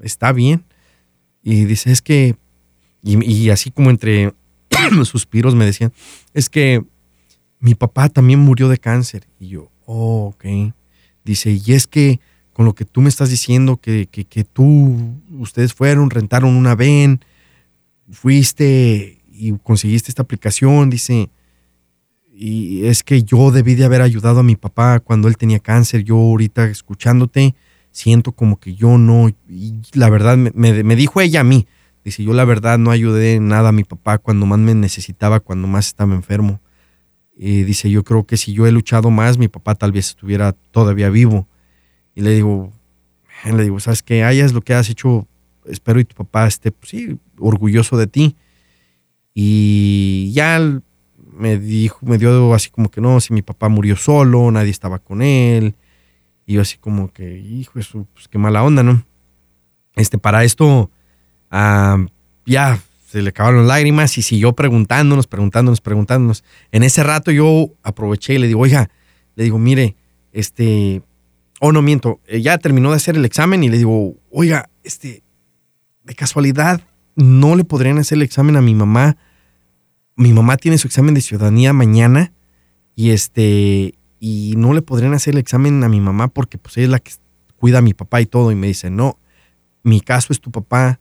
¿está 0.00 0.32
bien? 0.32 0.64
Y 1.44 1.66
dice, 1.66 1.92
es 1.92 2.02
que, 2.02 2.34
y, 3.04 3.50
así 3.50 3.70
como 3.70 3.90
entre 3.90 4.34
suspiros 5.04 5.54
me 5.54 5.64
decía, 5.64 5.92
es 6.34 6.50
que 6.50 6.84
mi 7.60 7.74
papá 7.74 8.08
también 8.08 8.40
murió 8.40 8.68
de 8.68 8.78
cáncer. 8.78 9.26
Y 9.38 9.48
yo, 9.48 9.70
oh, 9.84 10.34
ok. 10.34 10.72
Dice, 11.24 11.50
y 11.50 11.72
es 11.72 11.86
que 11.86 12.20
con 12.52 12.64
lo 12.64 12.74
que 12.74 12.84
tú 12.84 13.00
me 13.00 13.08
estás 13.08 13.30
diciendo, 13.30 13.76
que, 13.76 14.06
que, 14.10 14.24
que 14.24 14.44
tú, 14.44 14.96
ustedes 15.38 15.74
fueron, 15.74 16.10
rentaron 16.10 16.56
una 16.56 16.74
ven, 16.74 17.20
fuiste 18.10 19.20
y 19.30 19.52
conseguiste 19.58 20.10
esta 20.10 20.22
aplicación, 20.22 20.90
dice, 20.90 21.30
y 22.40 22.86
es 22.86 23.02
que 23.02 23.22
yo 23.22 23.50
debí 23.50 23.74
de 23.74 23.84
haber 23.84 24.00
ayudado 24.00 24.40
a 24.40 24.44
mi 24.44 24.54
papá 24.56 25.00
cuando 25.00 25.26
él 25.26 25.36
tenía 25.36 25.58
cáncer. 25.58 26.04
Yo 26.04 26.16
ahorita 26.16 26.66
escuchándote 26.66 27.56
siento 27.90 28.30
como 28.32 28.60
que 28.60 28.74
yo 28.74 28.96
no, 28.96 29.28
y 29.48 29.80
la 29.92 30.08
verdad 30.08 30.36
me, 30.36 30.96
dijo 30.96 31.20
ella 31.20 31.40
a 31.40 31.44
mí, 31.44 31.66
dice, 32.04 32.22
yo 32.22 32.32
la 32.32 32.44
verdad 32.44 32.78
no 32.78 32.92
ayudé 32.92 33.40
nada 33.40 33.70
a 33.70 33.72
mi 33.72 33.82
papá 33.82 34.18
cuando 34.18 34.46
más 34.46 34.60
me 34.60 34.74
necesitaba, 34.74 35.40
cuando 35.40 35.66
más 35.66 35.88
estaba 35.88 36.14
enfermo. 36.14 36.60
Y 37.40 37.62
dice, 37.62 37.88
yo 37.88 38.02
creo 38.02 38.26
que 38.26 38.36
si 38.36 38.52
yo 38.52 38.66
he 38.66 38.72
luchado 38.72 39.10
más, 39.10 39.38
mi 39.38 39.46
papá 39.46 39.76
tal 39.76 39.92
vez 39.92 40.08
estuviera 40.08 40.52
todavía 40.72 41.08
vivo. 41.08 41.46
Y 42.16 42.22
le 42.22 42.32
digo, 42.32 42.72
le 43.44 43.62
digo, 43.62 43.78
¿sabes 43.78 44.02
qué? 44.02 44.24
Hayas 44.24 44.52
lo 44.52 44.60
que 44.60 44.74
has 44.74 44.90
hecho, 44.90 45.28
espero 45.64 46.00
y 46.00 46.04
tu 46.04 46.16
papá 46.16 46.48
esté, 46.48 46.72
pues, 46.72 46.90
sí, 46.90 47.16
orgulloso 47.38 47.96
de 47.96 48.08
ti. 48.08 48.36
Y 49.34 50.32
ya 50.34 50.60
me 51.32 51.58
dijo, 51.60 51.98
me 52.02 52.18
dio 52.18 52.52
así 52.54 52.70
como 52.70 52.90
que 52.90 53.00
no, 53.00 53.20
si 53.20 53.32
mi 53.32 53.42
papá 53.42 53.68
murió 53.68 53.94
solo, 53.94 54.50
nadie 54.50 54.70
estaba 54.70 54.98
con 54.98 55.22
él. 55.22 55.76
Y 56.44 56.54
yo 56.54 56.62
así 56.62 56.76
como 56.76 57.12
que, 57.12 57.38
hijo, 57.38 57.78
eso, 57.78 58.04
pues 58.14 58.26
qué 58.26 58.38
mala 58.38 58.64
onda, 58.64 58.82
¿no? 58.82 59.04
Este, 59.94 60.18
para 60.18 60.42
esto, 60.42 60.90
ah, 61.52 62.04
ya 62.44 62.80
se 63.08 63.22
le 63.22 63.30
acabaron 63.30 63.66
lágrimas 63.66 64.18
y 64.18 64.22
siguió 64.22 64.54
preguntándonos, 64.54 65.26
preguntándonos, 65.26 65.80
preguntándonos. 65.80 66.44
En 66.72 66.82
ese 66.82 67.02
rato 67.02 67.30
yo 67.30 67.70
aproveché 67.82 68.34
y 68.34 68.38
le 68.38 68.46
digo, 68.46 68.60
oiga, 68.60 68.90
le 69.34 69.44
digo, 69.44 69.58
mire, 69.58 69.96
este, 70.32 71.02
oh 71.60 71.72
no 71.72 71.80
miento, 71.80 72.20
eh, 72.26 72.42
ya 72.42 72.58
terminó 72.58 72.90
de 72.90 72.96
hacer 72.96 73.16
el 73.16 73.24
examen 73.24 73.64
y 73.64 73.68
le 73.68 73.78
digo, 73.78 74.16
oiga, 74.30 74.68
este, 74.82 75.22
de 76.04 76.14
casualidad, 76.14 76.82
¿no 77.16 77.56
le 77.56 77.64
podrían 77.64 77.98
hacer 77.98 78.16
el 78.16 78.22
examen 78.22 78.56
a 78.56 78.60
mi 78.60 78.74
mamá 78.74 79.16
mi 80.18 80.32
mamá 80.32 80.56
tiene 80.56 80.78
su 80.78 80.88
examen 80.88 81.14
de 81.14 81.20
ciudadanía 81.20 81.72
mañana 81.72 82.32
y 82.96 83.10
este 83.10 83.94
y 84.18 84.54
no 84.56 84.74
le 84.74 84.82
podrían 84.82 85.14
hacer 85.14 85.34
el 85.34 85.38
examen 85.38 85.84
a 85.84 85.88
mi 85.88 86.00
mamá 86.00 86.26
porque 86.26 86.58
pues 86.58 86.76
ella 86.76 86.86
es 86.86 86.90
la 86.90 86.98
que 86.98 87.12
cuida 87.56 87.78
a 87.78 87.82
mi 87.82 87.94
papá 87.94 88.20
y 88.20 88.26
todo 88.26 88.50
y 88.50 88.56
me 88.56 88.66
dice, 88.66 88.90
"No, 88.90 89.16
mi 89.84 90.00
caso 90.00 90.32
es 90.32 90.40
tu 90.40 90.50
papá 90.50 90.98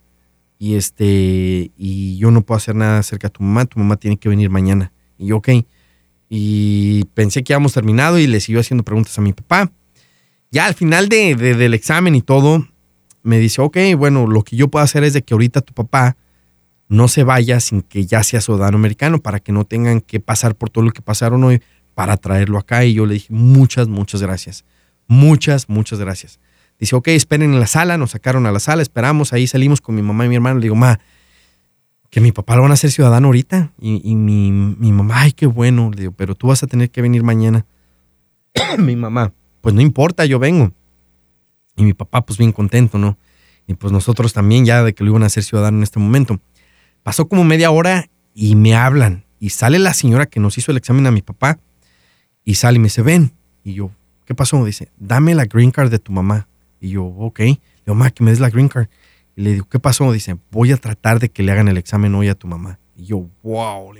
y 0.58 0.74
este 0.74 1.70
y 1.76 2.16
yo 2.18 2.30
no 2.30 2.42
puedo 2.42 2.56
hacer 2.56 2.74
nada 2.74 2.98
acerca 2.98 3.28
de 3.28 3.32
tu 3.32 3.42
mamá, 3.42 3.64
tu 3.66 3.78
mamá 3.78 3.96
tiene 3.96 4.16
que 4.16 4.28
venir 4.28 4.50
mañana." 4.50 4.92
Y 5.18 5.26
yo, 5.26 5.36
"Ok." 5.38 5.48
Y 6.28 7.04
pensé 7.14 7.42
que 7.42 7.54
habíamos 7.54 7.72
terminado 7.72 8.18
y 8.18 8.26
le 8.26 8.40
siguió 8.40 8.60
haciendo 8.60 8.84
preguntas 8.84 9.16
a 9.18 9.22
mi 9.22 9.32
papá. 9.32 9.72
Ya 10.50 10.66
al 10.66 10.74
final 10.74 11.08
de, 11.08 11.34
del 11.34 11.74
examen 11.74 12.14
y 12.14 12.22
todo, 12.22 12.66
me 13.22 13.38
dice, 13.38 13.60
ok, 13.60 13.76
bueno, 13.96 14.26
lo 14.26 14.42
que 14.42 14.56
yo 14.56 14.68
puedo 14.68 14.84
hacer 14.84 15.04
es 15.04 15.12
de 15.12 15.22
que 15.22 15.34
ahorita 15.34 15.60
tu 15.60 15.74
papá 15.74 16.16
no 16.88 17.08
se 17.08 17.22
vaya 17.22 17.60
sin 17.60 17.82
que 17.82 18.06
ya 18.06 18.22
sea 18.22 18.40
ciudadano 18.40 18.78
americano 18.78 19.20
para 19.20 19.40
que 19.40 19.52
no 19.52 19.64
tengan 19.64 20.00
que 20.00 20.20
pasar 20.20 20.54
por 20.54 20.70
todo 20.70 20.84
lo 20.84 20.90
que 20.92 21.02
pasaron 21.02 21.44
hoy 21.44 21.62
para 21.94 22.16
traerlo 22.16 22.58
acá. 22.58 22.84
Y 22.84 22.94
yo 22.94 23.04
le 23.04 23.14
dije, 23.14 23.32
muchas, 23.32 23.88
muchas 23.88 24.22
gracias. 24.22 24.64
Muchas, 25.06 25.68
muchas 25.68 25.98
gracias. 25.98 26.40
Dice, 26.78 26.94
ok, 26.94 27.08
esperen 27.08 27.52
en 27.52 27.60
la 27.60 27.66
sala, 27.66 27.98
nos 27.98 28.12
sacaron 28.12 28.46
a 28.46 28.52
la 28.52 28.60
sala, 28.60 28.82
esperamos, 28.82 29.32
ahí 29.32 29.46
salimos 29.46 29.80
con 29.80 29.94
mi 29.94 30.02
mamá 30.02 30.26
y 30.26 30.28
mi 30.28 30.36
hermano. 30.36 30.60
Le 30.60 30.64
digo, 30.64 30.76
ma, 30.76 31.00
que 32.10 32.20
mi 32.20 32.32
papá 32.32 32.56
lo 32.56 32.62
van 32.62 32.70
a 32.70 32.74
hacer 32.74 32.90
ciudadano 32.90 33.26
ahorita. 33.26 33.72
Y, 33.80 34.14
mi, 34.14 34.52
mi, 34.52 34.92
mamá, 34.92 35.22
ay, 35.22 35.32
qué 35.32 35.46
bueno. 35.46 35.90
Le 35.92 36.02
digo, 36.02 36.12
pero 36.12 36.34
tú 36.34 36.48
vas 36.48 36.62
a 36.62 36.66
tener 36.66 36.90
que 36.90 37.02
venir 37.02 37.22
mañana. 37.22 37.66
mi 38.78 38.96
mamá, 38.96 39.32
pues 39.60 39.74
no 39.74 39.80
importa, 39.80 40.24
yo 40.24 40.38
vengo. 40.38 40.72
Y 41.76 41.84
mi 41.84 41.94
papá, 41.94 42.24
pues 42.24 42.38
bien 42.38 42.52
contento, 42.52 42.98
¿no? 42.98 43.18
Y 43.66 43.74
pues 43.74 43.92
nosotros 43.92 44.32
también 44.32 44.64
ya 44.64 44.82
de 44.82 44.94
que 44.94 45.04
lo 45.04 45.10
iban 45.10 45.22
a 45.24 45.26
hacer 45.26 45.44
ciudadano 45.44 45.78
en 45.78 45.82
este 45.82 45.98
momento. 45.98 46.40
Pasó 47.02 47.28
como 47.28 47.44
media 47.44 47.70
hora 47.70 48.08
y 48.34 48.56
me 48.56 48.74
hablan. 48.74 49.24
Y 49.40 49.50
sale 49.50 49.78
la 49.78 49.94
señora 49.94 50.26
que 50.26 50.40
nos 50.40 50.58
hizo 50.58 50.70
el 50.70 50.78
examen 50.78 51.06
a 51.06 51.10
mi 51.10 51.22
papá. 51.22 51.58
Y 52.44 52.54
sale 52.54 52.76
y 52.76 52.78
me 52.78 52.86
dice, 52.86 53.02
ven. 53.02 53.32
Y 53.62 53.74
yo, 53.74 53.90
¿qué 54.24 54.34
pasó? 54.34 54.64
Dice, 54.64 54.90
dame 54.96 55.34
la 55.34 55.44
green 55.44 55.70
card 55.70 55.90
de 55.90 55.98
tu 55.98 56.12
mamá. 56.12 56.48
Y 56.80 56.90
yo, 56.90 57.04
ok. 57.04 57.38
Le 57.38 57.46
digo, 57.46 57.94
mamá, 57.94 58.10
que 58.10 58.22
me 58.22 58.30
des 58.30 58.40
la 58.40 58.50
green 58.50 58.68
card. 58.68 58.88
Y 59.36 59.42
le 59.42 59.52
digo, 59.52 59.68
¿qué 59.68 59.78
pasó? 59.78 60.10
Dice, 60.12 60.36
voy 60.50 60.72
a 60.72 60.76
tratar 60.76 61.20
de 61.20 61.28
que 61.28 61.42
le 61.42 61.52
hagan 61.52 61.68
el 61.68 61.76
examen 61.76 62.14
hoy 62.14 62.28
a 62.28 62.34
tu 62.34 62.46
mamá. 62.46 62.78
Y 62.96 63.06
yo, 63.06 63.26
wow. 63.42 63.92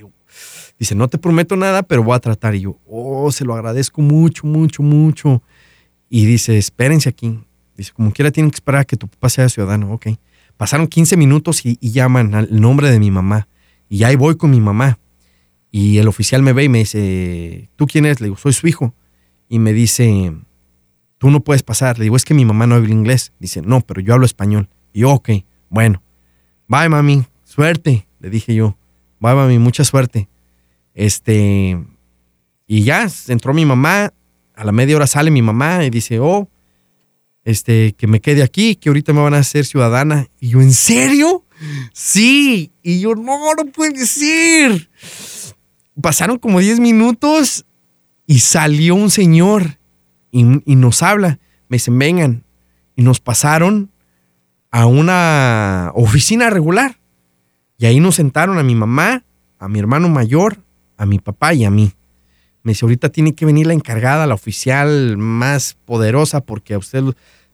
dice, 0.79 0.95
no 0.95 1.09
te 1.09 1.19
prometo 1.19 1.57
nada, 1.57 1.83
pero 1.83 2.03
voy 2.03 2.17
a 2.17 2.19
tratar. 2.19 2.55
Y 2.55 2.61
yo, 2.63 2.79
oh, 2.87 3.31
se 3.31 3.45
lo 3.45 3.55
agradezco 3.55 4.03
mucho, 4.03 4.47
mucho, 4.47 4.83
mucho. 4.83 5.43
Y 6.11 6.27
dice, 6.27 6.59
espérense 6.59 7.09
aquí. 7.09 7.39
Dice, 7.77 7.93
como 7.93 8.13
quiera 8.13 8.31
tienen 8.33 8.51
que 8.51 8.57
esperar 8.57 8.81
a 8.81 8.85
que 8.85 8.97
tu 8.97 9.07
papá 9.07 9.29
sea 9.29 9.49
ciudadano. 9.49 9.93
Ok. 9.93 10.09
Pasaron 10.57 10.89
15 10.89 11.17
minutos 11.17 11.65
y, 11.65 11.79
llaman 11.81 12.35
al 12.35 12.61
nombre 12.61 12.91
de 12.91 12.99
mi 12.99 13.13
mamá. 13.13 13.47
Y 13.89 14.03
ahí 14.03 14.17
voy 14.17 14.37
con 14.37 14.51
mi 14.51 14.61
mamá. 14.61 14.99
Y 15.71 15.99
el 15.99 16.09
oficial 16.09 16.43
me 16.43 16.53
ve 16.53 16.65
y 16.65 16.69
me 16.69 16.79
dice, 16.79 17.71
¿tú 17.77 17.87
quién 17.87 18.07
eres? 18.07 18.21
Le 18.21 18.27
digo, 18.27 18.37
soy 18.37 18.53
su 18.53 18.67
hijo. 18.67 18.93
Y 19.49 19.61
me 19.61 19.73
dice, 19.73 20.35
tú 21.19 21.31
no 21.31 21.41
puedes 21.41 21.63
pasar. 21.63 21.99
Le 21.99 22.05
digo, 22.05 22.17
es 22.17 22.25
que 22.25 22.35
mi 22.35 22.45
mamá 22.45 22.67
no 22.67 22.77
habla 22.77 22.91
inglés. 22.91 23.33
Dice, 23.39 23.61
no, 23.63 23.81
pero 23.81 24.01
yo 24.01 24.15
hablo 24.15 24.25
español. 24.25 24.69
Y 24.93 25.01
yo, 25.01 25.11
ok, 25.11 25.31
bueno. 25.69 26.03
Bye, 26.67 26.89
mami. 26.89 27.25
Suerte, 27.45 28.07
le 28.21 28.31
dije 28.31 28.55
yo. 28.55 28.77
Bye, 29.21 29.35
mami, 29.35 29.59
mucha 29.59 29.85
suerte. 29.85 30.29
Este, 30.95 31.79
y 32.67 32.83
ya 32.85 33.09
entró 33.29 33.53
mi 33.53 33.65
mamá. 33.65 34.13
A 34.55 34.65
la 34.65 34.73
media 34.73 34.97
hora 34.97 35.07
sale 35.07 35.31
mi 35.31 35.41
mamá 35.41 35.85
y 35.85 35.91
dice, 35.91 36.19
oh, 36.19 36.49
este, 37.45 37.93
que 37.93 38.09
me 38.09 38.21
quede 38.21 38.43
aquí, 38.43 38.75
que 38.75 38.89
ahorita 38.89 39.13
me 39.13 39.21
van 39.21 39.35
a 39.35 39.39
hacer 39.39 39.65
ciudadana. 39.65 40.29
Y 40.41 40.49
yo, 40.49 40.61
¿en 40.61 40.73
serio? 40.73 41.45
Sí. 41.93 42.73
Y 42.83 43.01
yo, 43.01 43.15
no, 43.15 43.55
no 43.55 43.65
puede 43.73 44.05
ser. 44.07 44.91
Pasaron 46.01 46.39
como 46.39 46.61
10 46.61 46.81
minutos 46.81 47.65
y 48.27 48.41
salió 48.41 48.95
un 48.97 49.11
señor 49.11 49.78
y, 50.31 50.45
nos 50.45 51.03
habla. 51.03 51.39
Me 51.69 51.77
dicen, 51.77 51.99
vengan. 51.99 52.45
Y 52.97 53.03
nos 53.03 53.21
pasaron 53.21 53.91
a 54.71 54.87
una 54.87 55.93
oficina 55.95 56.51
regular. 56.51 56.99
Y 57.79 57.87
ahí 57.87 58.01
nos 58.01 58.17
sentaron 58.17 58.59
a 58.59 58.63
mi 58.63 58.75
mamá, 58.75 59.25
a 59.59 59.69
mi 59.69 59.79
hermano 59.79 60.09
mayor, 60.09 60.59
a 60.97 61.07
mi 61.07 61.19
papá 61.19 61.55
y 61.55 61.65
a 61.65 61.71
mí. 61.71 61.93
Me 62.63 62.73
dice, 62.73 62.85
ahorita 62.85 63.11
tiene 63.11 63.35
que 63.35 63.47
venir 63.47 63.67
la 63.67 63.75
encargada, 63.75 64.27
la 64.27 64.35
oficial 64.35 65.17
más 65.17 65.77
poderosa, 65.85 66.41
porque 66.41 66.75
a 66.75 66.79
usted 66.79 67.05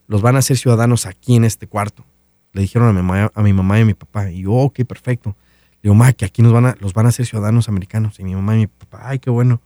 los 0.07 0.23
van 0.23 0.37
a 0.37 0.39
hacer 0.39 0.57
ciudadanos 0.57 1.07
aquí 1.07 1.37
en 1.37 1.45
este 1.45 1.67
cuarto. 1.67 2.05
Le 2.53 2.63
dijeron 2.63 2.89
a 2.89 2.93
mi 2.93 3.03
mamá, 3.03 3.31
a 3.35 3.43
mi 3.43 3.53
mamá 3.53 3.79
y 3.79 3.83
a 3.83 3.85
mi 3.85 3.95
papá. 3.95 4.31
Y 4.31 4.43
yo, 4.43 4.53
ok, 4.53 4.85
perfecto. 4.85 5.37
Le 5.83 5.91
digo, 5.91 5.95
mamá, 5.95 6.13
que 6.15 6.25
aquí 6.25 6.41
nos 6.41 6.53
van 6.53 6.67
a, 6.67 6.77
los 6.81 6.95
van 6.95 7.07
a 7.07 7.11
hacer 7.11 7.27
ciudadanos 7.27 7.69
americanos. 7.69 8.19
Y 8.19 8.25
mi 8.25 8.35
mamá 8.35 8.55
y 8.55 8.61
mi 8.61 8.67
papá, 8.67 9.03
ay, 9.05 9.19
qué 9.19 9.29
bueno. 9.29 9.61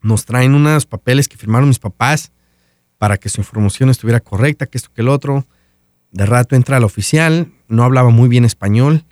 Nos 0.00 0.24
traen 0.24 0.54
unos 0.54 0.86
papeles 0.86 1.28
que 1.28 1.36
firmaron 1.36 1.68
mis 1.68 1.78
papás 1.78 2.32
para 2.98 3.16
que 3.16 3.28
su 3.28 3.40
información 3.40 3.90
estuviera 3.90 4.20
correcta, 4.20 4.66
que 4.66 4.78
esto, 4.78 4.90
que 4.92 5.02
el 5.02 5.08
otro. 5.08 5.46
De 6.10 6.26
rato 6.26 6.56
entra 6.56 6.76
el 6.76 6.84
oficial, 6.84 7.52
no 7.68 7.84
hablaba 7.84 8.10
muy 8.10 8.28
bien 8.28 8.44
español. 8.44 9.04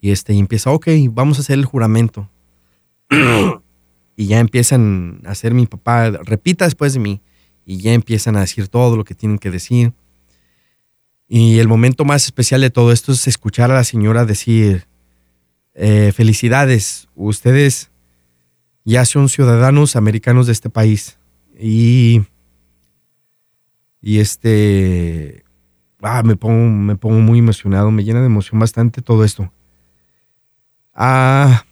Y, 0.00 0.10
este, 0.10 0.32
empieza, 0.34 0.70
ok, 0.70 0.88
vamos 1.10 1.38
a 1.38 1.40
hacer 1.40 1.58
el 1.58 1.64
juramento. 1.64 2.28
y 4.16 4.26
ya 4.26 4.40
empiezan 4.40 5.20
a 5.26 5.30
hacer 5.30 5.54
mi 5.54 5.66
papá, 5.66 6.10
repita 6.10 6.64
después 6.64 6.94
de 6.94 7.00
mí 7.00 7.20
y 7.64 7.78
ya 7.78 7.92
empiezan 7.92 8.36
a 8.36 8.40
decir 8.40 8.68
todo 8.68 8.96
lo 8.96 9.04
que 9.04 9.14
tienen 9.14 9.38
que 9.38 9.50
decir. 9.50 9.92
Y 11.28 11.58
el 11.58 11.68
momento 11.68 12.04
más 12.04 12.24
especial 12.24 12.60
de 12.60 12.70
todo 12.70 12.92
esto 12.92 13.12
es 13.12 13.26
escuchar 13.26 13.70
a 13.70 13.74
la 13.74 13.84
señora 13.84 14.24
decir, 14.24 14.86
eh, 15.74 16.12
felicidades, 16.14 17.08
ustedes 17.14 17.90
ya 18.86 19.04
son 19.04 19.28
ciudadanos 19.28 19.96
americanos 19.96 20.46
de 20.46 20.52
este 20.52 20.70
país. 20.70 21.18
Y, 21.58 22.22
y 24.00 24.20
este, 24.20 25.44
ah, 26.00 26.22
me, 26.22 26.36
pongo, 26.36 26.70
me 26.70 26.94
pongo 26.94 27.18
muy 27.18 27.40
emocionado, 27.40 27.90
me 27.90 28.04
llena 28.04 28.20
de 28.20 28.26
emoción 28.26 28.60
bastante 28.60 29.02
todo 29.02 29.24
esto. 29.24 29.52
Ah, 30.94 31.64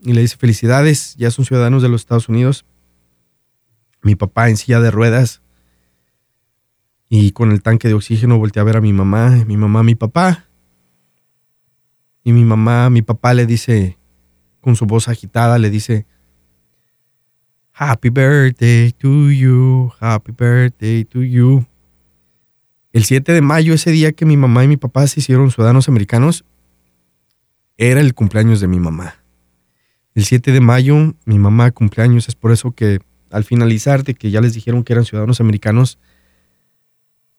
y 0.00 0.12
le 0.12 0.20
dice 0.20 0.36
felicidades, 0.36 1.16
ya 1.16 1.30
son 1.30 1.46
ciudadanos 1.46 1.82
de 1.82 1.88
los 1.88 2.02
Estados 2.02 2.28
Unidos. 2.28 2.66
Mi 4.02 4.14
papá 4.14 4.50
en 4.50 4.58
silla 4.58 4.78
de 4.80 4.90
ruedas 4.90 5.40
y 7.08 7.32
con 7.32 7.50
el 7.50 7.62
tanque 7.62 7.88
de 7.88 7.94
oxígeno 7.94 8.38
volteé 8.38 8.60
a 8.60 8.64
ver 8.64 8.76
a 8.76 8.82
mi 8.82 8.92
mamá, 8.92 9.30
mi 9.46 9.56
mamá, 9.56 9.82
mi 9.82 9.94
papá. 9.94 10.44
Y 12.22 12.32
mi 12.32 12.44
mamá, 12.44 12.90
mi 12.90 13.00
papá 13.00 13.32
le 13.32 13.46
dice, 13.46 13.96
con 14.60 14.76
su 14.76 14.84
voz 14.84 15.08
agitada, 15.08 15.58
le 15.58 15.70
dice, 15.70 16.06
Happy 17.78 18.08
birthday 18.08 18.90
to 18.98 19.30
you, 19.30 19.92
happy 20.00 20.32
birthday 20.32 21.04
to 21.04 21.22
you. 21.22 21.64
El 22.92 23.04
7 23.04 23.32
de 23.32 23.40
mayo, 23.40 23.72
ese 23.72 23.92
día 23.92 24.10
que 24.10 24.26
mi 24.26 24.36
mamá 24.36 24.64
y 24.64 24.66
mi 24.66 24.76
papá 24.76 25.06
se 25.06 25.20
hicieron 25.20 25.52
ciudadanos 25.52 25.88
americanos, 25.88 26.44
era 27.76 28.00
el 28.00 28.14
cumpleaños 28.14 28.58
de 28.58 28.66
mi 28.66 28.80
mamá. 28.80 29.22
El 30.16 30.24
7 30.24 30.50
de 30.50 30.60
mayo, 30.60 31.14
mi 31.24 31.38
mamá 31.38 31.70
cumpleaños, 31.70 32.26
es 32.26 32.34
por 32.34 32.50
eso 32.50 32.72
que 32.72 32.98
al 33.30 33.44
finalizar 33.44 34.02
de 34.02 34.14
que 34.14 34.32
ya 34.32 34.40
les 34.40 34.54
dijeron 34.54 34.82
que 34.82 34.94
eran 34.94 35.04
ciudadanos 35.04 35.40
americanos, 35.40 36.00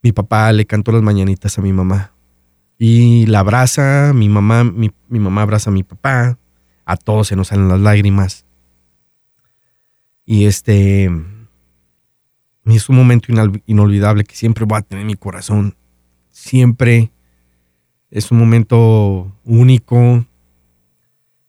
mi 0.02 0.14
papá 0.14 0.54
le 0.54 0.66
cantó 0.66 0.94
las 0.94 1.02
mañanitas 1.02 1.58
a 1.58 1.62
mi 1.62 1.74
mamá. 1.74 2.14
Y 2.78 3.26
la 3.26 3.40
abraza, 3.40 4.14
mi 4.16 4.30
mamá, 4.30 4.64
mi, 4.64 4.90
mamá 5.10 5.42
abraza 5.42 5.70
a 5.70 5.74
mi 5.74 5.84
papá, 5.84 6.40
a 6.86 6.96
todos 6.96 7.28
se 7.28 7.36
nos 7.36 7.50
salen 7.50 7.68
las 7.68 7.82
lágrimas. 7.82 8.46
Y 10.32 10.46
este 10.46 11.10
es 12.66 12.88
un 12.88 12.96
momento 12.96 13.34
inolvidable 13.66 14.24
que 14.24 14.36
siempre 14.36 14.64
voy 14.64 14.78
a 14.78 14.84
tener 14.84 15.02
en 15.02 15.08
mi 15.08 15.16
corazón. 15.16 15.76
Siempre 16.30 17.12
es 18.12 18.30
un 18.30 18.38
momento 18.38 19.36
único. 19.44 20.24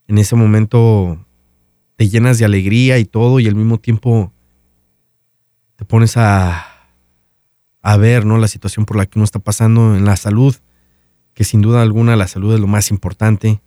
En 0.09 0.17
ese 0.17 0.35
momento 0.35 1.27
te 1.97 2.09
llenas 2.09 2.39
de 2.39 2.47
alegría 2.47 2.99
y 2.99 3.05
todo 3.05 3.39
y 3.39 3.49
al 3.49 3.55
mismo 3.55 3.77
tiempo 3.77 4.33
te 5.77 5.85
pones 5.85 6.17
a 6.17 6.67
a 7.83 7.97
ver 7.99 8.25
¿no? 8.25 8.39
la 8.39 8.49
situación 8.49 8.87
por 8.87 8.97
la 8.97 9.05
que 9.05 9.19
uno 9.19 9.25
está 9.25 9.41
pasando 9.41 9.95
en 9.95 10.07
la 10.07 10.17
salud, 10.17 10.57
que 11.35 11.45
sin 11.45 11.61
duda 11.61 11.83
alguna 11.83 12.17
la 12.17 12.29
salud 12.29 12.55
es 12.55 12.61
lo 12.61 12.67
más 12.67 12.91
importante. 12.91 13.61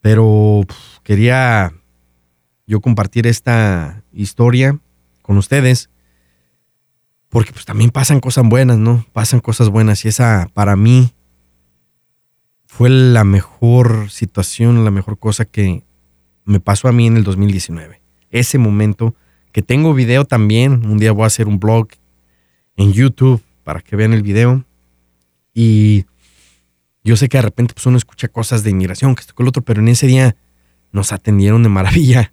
Pero 0.00 0.62
quería 1.04 1.72
yo 2.66 2.80
compartir 2.80 3.26
esta 3.26 4.02
historia 4.12 4.78
con 5.22 5.38
ustedes, 5.38 5.90
porque 7.28 7.52
pues 7.52 7.64
también 7.64 7.90
pasan 7.90 8.20
cosas 8.20 8.48
buenas, 8.48 8.78
¿no? 8.78 9.06
Pasan 9.12 9.40
cosas 9.40 9.68
buenas 9.68 10.04
y 10.04 10.08
esa 10.08 10.48
para 10.54 10.76
mí 10.76 11.12
fue 12.66 12.90
la 12.90 13.24
mejor 13.24 14.10
situación, 14.10 14.84
la 14.84 14.90
mejor 14.90 15.18
cosa 15.18 15.44
que 15.44 15.84
me 16.44 16.60
pasó 16.60 16.88
a 16.88 16.92
mí 16.92 17.06
en 17.06 17.16
el 17.16 17.24
2019. 17.24 18.00
Ese 18.30 18.58
momento 18.58 19.14
que 19.52 19.62
tengo 19.62 19.94
video 19.94 20.24
también, 20.24 20.86
un 20.86 20.98
día 20.98 21.12
voy 21.12 21.24
a 21.24 21.28
hacer 21.28 21.48
un 21.48 21.58
blog 21.58 21.88
en 22.76 22.92
YouTube 22.92 23.42
para 23.64 23.80
que 23.80 23.96
vean 23.96 24.12
el 24.12 24.22
video. 24.22 24.64
Y 25.54 26.04
yo 27.02 27.16
sé 27.16 27.28
que 27.28 27.38
de 27.38 27.42
repente 27.42 27.74
pues, 27.74 27.86
uno 27.86 27.96
escucha 27.96 28.28
cosas 28.28 28.62
de 28.62 28.70
inmigración, 28.70 29.14
que 29.14 29.22
esto 29.22 29.34
con 29.34 29.44
el 29.44 29.48
otro, 29.48 29.62
pero 29.62 29.80
en 29.80 29.88
ese 29.88 30.06
día 30.06 30.36
nos 30.92 31.12
atendieron 31.12 31.62
de 31.62 31.68
maravilla. 31.68 32.32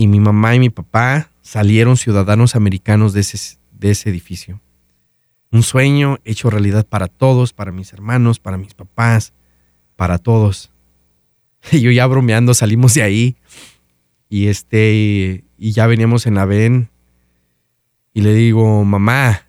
Y 0.00 0.06
mi 0.06 0.18
mamá 0.18 0.54
y 0.54 0.58
mi 0.58 0.70
papá 0.70 1.30
salieron 1.42 1.98
ciudadanos 1.98 2.56
americanos 2.56 3.12
de 3.12 3.20
ese, 3.20 3.58
de 3.70 3.90
ese 3.90 4.08
edificio. 4.08 4.58
Un 5.52 5.62
sueño 5.62 6.16
hecho 6.24 6.48
realidad 6.48 6.86
para 6.86 7.06
todos, 7.06 7.52
para 7.52 7.70
mis 7.70 7.92
hermanos, 7.92 8.40
para 8.40 8.56
mis 8.56 8.72
papás, 8.72 9.34
para 9.96 10.16
todos. 10.16 10.70
Y 11.70 11.80
yo 11.82 11.90
ya 11.90 12.06
bromeando 12.06 12.54
salimos 12.54 12.94
de 12.94 13.02
ahí 13.02 13.36
y 14.30 14.46
este 14.46 15.44
y 15.58 15.72
ya 15.72 15.86
veníamos 15.86 16.26
en 16.26 16.36
la 16.36 16.46
VEN 16.46 16.88
y 18.14 18.22
le 18.22 18.32
digo, 18.32 18.82
mamá, 18.86 19.48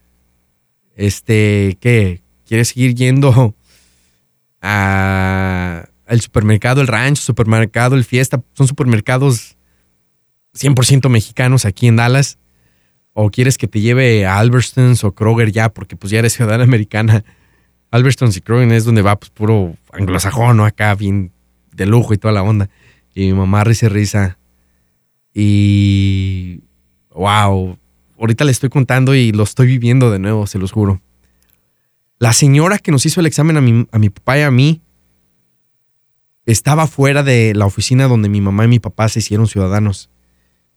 este, 0.98 1.78
¿qué? 1.80 2.24
¿Quieres 2.46 2.68
seguir 2.68 2.94
yendo 2.94 3.56
a, 4.62 5.86
al 6.06 6.20
supermercado 6.20 6.82
El 6.82 6.88
Rancho, 6.88 7.22
supermercado 7.22 7.96
El 7.96 8.04
Fiesta? 8.04 8.44
Son 8.52 8.68
supermercados 8.68 9.56
100% 10.56 11.10
mexicanos 11.10 11.66
aquí 11.66 11.88
en 11.88 11.96
Dallas. 11.96 12.38
¿O 13.14 13.30
quieres 13.30 13.58
que 13.58 13.68
te 13.68 13.82
lleve 13.82 14.26
a 14.26 14.40
Albertsons 14.40 15.04
o 15.04 15.14
Kroger 15.14 15.52
ya? 15.52 15.70
Porque 15.70 15.96
pues 15.96 16.12
ya 16.12 16.20
eres 16.20 16.34
ciudadana 16.34 16.64
americana. 16.64 17.24
Albertsons 17.92 18.38
y 18.38 18.42
Kroger 18.42 18.72
es 18.72 18.86
donde 18.86 19.02
va 19.02 19.18
pues 19.18 19.32
puro 19.32 19.76
anglosajón, 19.92 20.58
¿no? 20.58 20.66
Acá 20.66 20.96
bien 20.96 21.32
de 21.74 21.86
lujo 21.86 22.14
y 22.14 22.18
toda 22.18 22.34
la 22.34 22.44
onda. 22.44 22.70
Y 23.14 23.28
mi 23.28 23.34
mamá 23.34 23.64
risa 23.64 23.90
risa. 23.90 24.38
Y 25.34 26.62
wow, 27.14 27.78
ahorita 28.20 28.46
le 28.46 28.52
estoy 28.52 28.70
contando 28.70 29.16
y 29.16 29.32
lo 29.32 29.44
estoy 29.44 29.68
viviendo 29.68 30.12
de 30.12 30.20
nuevo, 30.20 30.48
se 30.48 30.60
los 30.60 30.72
juro. 30.72 31.02
La 32.20 32.34
señora 32.34 32.78
que 32.78 32.92
nos 32.92 33.06
hizo 33.06 33.20
el 33.20 33.26
examen 33.26 33.58
a 33.58 33.62
mi, 33.62 33.88
a 33.92 34.00
mi 34.00 34.10
papá 34.10 34.38
y 34.38 34.42
a 34.42 34.52
mí 34.52 34.82
estaba 36.46 36.88
fuera 36.88 37.24
de 37.24 37.54
la 37.56 37.66
oficina 37.66 38.08
donde 38.08 38.30
mi 38.30 38.42
mamá 38.42 38.66
y 38.66 38.68
mi 38.68 38.80
papá 38.80 39.10
se 39.10 39.20
hicieron 39.20 39.48
ciudadanos. 39.48 40.10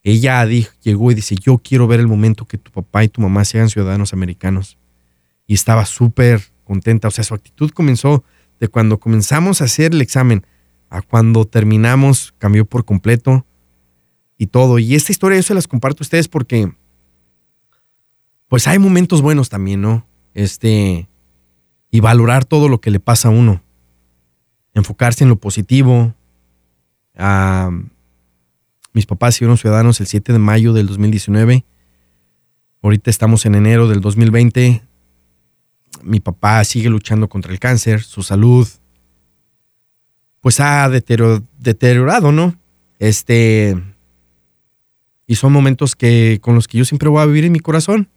Ella 0.05 0.45
dijo, 0.45 0.71
llegó 0.83 1.11
y 1.11 1.15
dice, 1.15 1.35
yo 1.35 1.59
quiero 1.59 1.87
ver 1.87 1.99
el 1.99 2.07
momento 2.07 2.45
que 2.45 2.59
tu 2.59 2.71
papá 2.71 3.03
y 3.03 3.09
tu 3.09 3.23
mamá 3.23 3.45
sean 3.47 3.71
ciudadanos 3.71 4.13
americanos. 4.13 4.79
Y 5.47 5.55
estaba 5.55 5.87
súper 5.87 6.43
contenta. 6.63 7.09
O 7.09 7.11
sea, 7.11 7.25
su 7.25 7.35
actitud 7.35 7.71
comenzó 7.71 8.23
de 8.61 8.69
cuando 8.69 9.01
comenzamos 9.01 9.61
a 9.61 9.65
hacer 9.65 9.95
el 9.95 10.03
examen 10.03 10.47
a 10.91 11.01
cuando 11.01 11.47
terminamos, 11.47 12.35
cambió 12.39 12.67
por 12.67 12.85
completo 12.85 13.47
y 14.37 14.47
todo. 14.47 14.79
Y 14.79 14.95
esta 14.95 15.11
historia 15.11 15.39
yo 15.39 15.43
se 15.43 15.55
las 15.55 15.67
comparto 15.67 16.03
a 16.03 16.05
ustedes 16.05 16.29
porque 16.29 16.71
pues 18.49 18.69
hay 18.69 18.79
momentos 18.79 19.23
buenos 19.23 19.49
también, 19.49 19.81
¿no? 19.81 20.07
Este, 20.35 21.09
y 21.91 22.01
valorar 22.01 22.45
todo 22.45 22.69
lo 22.69 22.81
que 22.81 22.91
le 22.91 23.01
pasa 23.01 23.29
a 23.29 23.31
uno. 23.33 23.63
Enfocarse 24.75 25.25
en 25.25 25.31
lo 25.31 25.37
positivo. 25.37 26.15
Mis 28.95 29.07
papás 29.07 29.39
fueron 29.39 29.59
ciudadanos 29.59 30.01
el 30.01 30.07
7 30.07 30.33
de 30.33 30.39
mayo 30.39 30.73
del 30.73 30.87
2019. 30.87 31.65
Ahorita 32.81 33.11
estamos 33.11 33.45
en 33.45 33.57
enero 33.57 33.89
del 33.89 34.01
2020. 34.01 34.83
Mi 36.03 36.21
papá 36.21 36.63
sigue 36.65 36.89
luchando 36.89 37.29
contra 37.29 37.53
el 37.53 37.59
cáncer. 37.59 38.03
Su 38.03 38.23
salud, 38.23 38.69
pues 40.41 40.61
ha 40.61 40.89
deteriorado, 40.89 42.31
¿no? 42.31 42.57
Este, 43.01 43.77
y 45.27 45.35
son 45.35 45.53
momentos 45.53 45.97
que 45.97 46.39
con 46.41 46.55
los 46.55 46.69
que 46.69 46.79
yo 46.79 46.85
siempre 46.85 47.09
voy 47.09 47.21
a 47.21 47.27
vivir 47.27 47.47
en 47.47 47.53
mi 47.53 47.61
corazón 47.61 48.09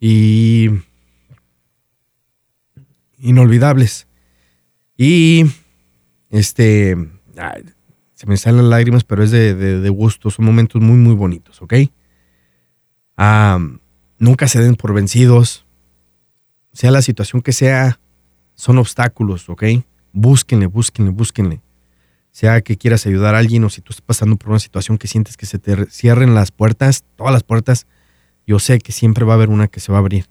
y 0.00 0.70
inolvidables. 3.18 4.06
Y 4.96 5.44
este, 6.30 6.96
se 8.18 8.26
me 8.26 8.36
salen 8.36 8.68
lágrimas, 8.68 9.04
pero 9.04 9.22
es 9.22 9.30
de, 9.30 9.88
gusto, 9.90 10.28
son 10.28 10.44
momentos 10.44 10.82
muy, 10.82 10.96
muy 10.96 11.14
bonitos, 11.14 11.62
¿ok? 11.62 11.74
nunca 14.18 14.48
se 14.48 14.60
den 14.60 14.74
por 14.74 14.92
vencidos, 14.92 15.64
sea 16.72 16.90
la 16.90 17.00
situación 17.00 17.42
que 17.42 17.52
sea, 17.52 18.00
son 18.56 18.78
obstáculos, 18.78 19.48
¿ok? 19.48 19.62
Búsquenle, 20.12 20.66
búsquenle, 20.66 21.12
búsquenle. 21.12 21.60
Sea 22.32 22.60
que 22.60 22.76
quieras 22.76 23.06
ayudar 23.06 23.36
a 23.36 23.38
alguien 23.38 23.62
o 23.62 23.70
si 23.70 23.82
tú 23.82 23.92
estás 23.92 24.04
pasando 24.04 24.34
por 24.34 24.50
una 24.50 24.58
situación 24.58 24.98
que 24.98 25.06
sientes 25.06 25.36
que 25.36 25.46
se 25.46 25.60
te 25.60 25.86
cierren 25.86 26.34
las 26.34 26.50
puertas, 26.50 27.04
todas 27.14 27.32
las 27.32 27.44
puertas, 27.44 27.86
yo 28.48 28.58
sé 28.58 28.80
que 28.80 28.90
siempre 28.90 29.24
va 29.24 29.34
a 29.34 29.36
haber 29.36 29.48
una 29.48 29.68
que 29.68 29.78
se 29.78 29.92
va 29.92 29.98
a 29.98 30.00
abrir. 30.00 30.26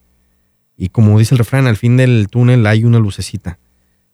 Y 0.75 0.89
como 0.89 1.17
dice 1.17 1.35
el 1.35 1.39
refrán, 1.39 1.67
al 1.67 1.77
fin 1.77 1.95
del 1.95 2.27
túnel 2.29 2.67
hay 2.67 2.83
una 2.83 2.99
lucecita. 2.99 3.59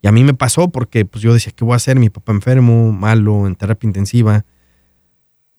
Y 0.03 0.07
a 0.07 0.11
mí 0.11 0.25
me 0.25 0.33
pasó 0.33 0.69
porque 0.69 1.05
pues 1.05 1.23
yo 1.23 1.33
decía, 1.33 1.53
¿qué 1.55 1.63
voy 1.63 1.73
a 1.73 1.77
hacer? 1.77 1.97
Mi 1.97 2.09
papá 2.09 2.33
enfermo, 2.33 2.91
malo, 2.91 3.47
en 3.47 3.55
terapia 3.55 3.87
intensiva. 3.87 4.45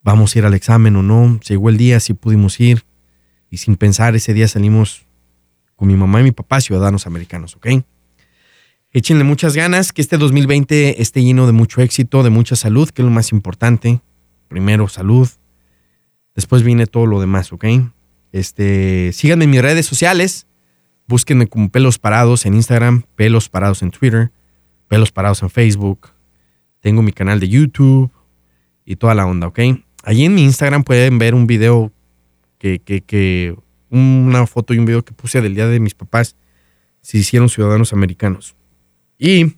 Vamos 0.02 0.36
a 0.36 0.38
ir 0.38 0.44
al 0.44 0.52
examen 0.52 0.94
o 0.96 1.02
no. 1.02 1.40
Llegó 1.40 1.70
el 1.70 1.78
día, 1.78 1.98
sí 1.98 2.12
pudimos 2.12 2.60
ir. 2.60 2.84
Y 3.48 3.56
sin 3.56 3.76
pensar, 3.76 4.14
ese 4.14 4.34
día 4.34 4.46
salimos 4.46 5.06
con 5.76 5.88
mi 5.88 5.96
mamá 5.96 6.20
y 6.20 6.24
mi 6.24 6.32
papá, 6.32 6.60
ciudadanos 6.60 7.06
americanos, 7.06 7.56
¿ok? 7.56 7.68
Échenle 8.92 9.24
muchas 9.24 9.56
ganas, 9.56 9.94
que 9.94 10.02
este 10.02 10.18
2020 10.18 11.00
esté 11.00 11.22
lleno 11.22 11.46
de 11.46 11.52
mucho 11.52 11.80
éxito, 11.80 12.22
de 12.22 12.28
mucha 12.28 12.54
salud, 12.54 12.90
que 12.90 13.00
es 13.00 13.06
lo 13.06 13.10
más 13.10 13.32
importante. 13.32 14.02
Primero, 14.48 14.88
salud. 14.88 15.26
Después 16.34 16.62
viene 16.62 16.86
todo 16.86 17.06
lo 17.06 17.18
demás, 17.18 17.50
¿ok? 17.50 17.64
Este, 18.30 19.10
síganme 19.14 19.44
en 19.44 19.50
mis 19.52 19.62
redes 19.62 19.86
sociales. 19.86 20.46
Búsquenme 21.06 21.46
como 21.46 21.70
Pelos 21.70 21.98
Parados 21.98 22.44
en 22.44 22.54
Instagram, 22.54 23.04
Pelos 23.16 23.48
Parados 23.48 23.82
en 23.82 23.90
Twitter, 23.90 24.32
Pelos 24.94 25.10
Parados 25.10 25.42
en 25.42 25.50
Facebook. 25.50 26.10
Tengo 26.78 27.02
mi 27.02 27.10
canal 27.10 27.40
de 27.40 27.48
YouTube. 27.48 28.12
y 28.84 28.94
toda 28.94 29.12
la 29.16 29.26
onda, 29.26 29.48
¿ok? 29.48 29.58
Allí 30.04 30.24
en 30.24 30.36
mi 30.36 30.44
Instagram 30.44 30.84
pueden 30.84 31.18
ver 31.18 31.34
un 31.34 31.48
video 31.48 31.90
que, 32.58 32.78
que, 32.78 33.00
que 33.00 33.56
una 33.90 34.46
foto 34.46 34.72
y 34.72 34.78
un 34.78 34.84
video 34.84 35.04
que 35.04 35.12
puse 35.12 35.40
del 35.40 35.56
día 35.56 35.66
de 35.66 35.80
mis 35.80 35.94
papás 35.94 36.36
se 37.00 37.18
hicieron 37.18 37.48
ciudadanos 37.48 37.92
americanos. 37.92 38.54
Y 39.18 39.56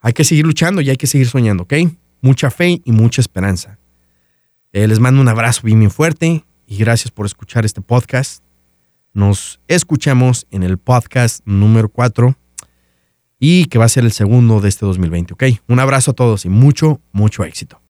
hay 0.00 0.12
que 0.12 0.24
seguir 0.24 0.44
luchando 0.44 0.82
y 0.82 0.90
hay 0.90 0.98
que 0.98 1.06
seguir 1.06 1.28
soñando, 1.28 1.62
¿ok? 1.62 1.72
Mucha 2.20 2.50
fe 2.50 2.82
y 2.84 2.92
mucha 2.92 3.22
esperanza. 3.22 3.78
Eh, 4.72 4.86
les 4.86 5.00
mando 5.00 5.22
un 5.22 5.28
abrazo 5.28 5.62
bien, 5.64 5.78
bien 5.78 5.90
fuerte 5.90 6.44
y 6.66 6.76
gracias 6.76 7.10
por 7.10 7.24
escuchar 7.24 7.64
este 7.64 7.80
podcast. 7.80 8.44
Nos 9.14 9.58
escuchamos 9.68 10.46
en 10.50 10.64
el 10.64 10.76
podcast 10.76 11.40
número 11.46 11.88
4 11.88 12.36
y 13.38 13.66
que 13.66 13.78
va 13.78 13.84
a 13.84 13.88
ser 13.88 14.04
el 14.04 14.12
segundo 14.12 14.60
de 14.60 14.68
este 14.68 14.86
2020, 14.86 15.34
¿ok? 15.34 15.44
Un 15.68 15.80
abrazo 15.80 16.12
a 16.12 16.14
todos 16.14 16.44
y 16.44 16.48
mucho, 16.48 17.00
mucho 17.12 17.44
éxito. 17.44 17.80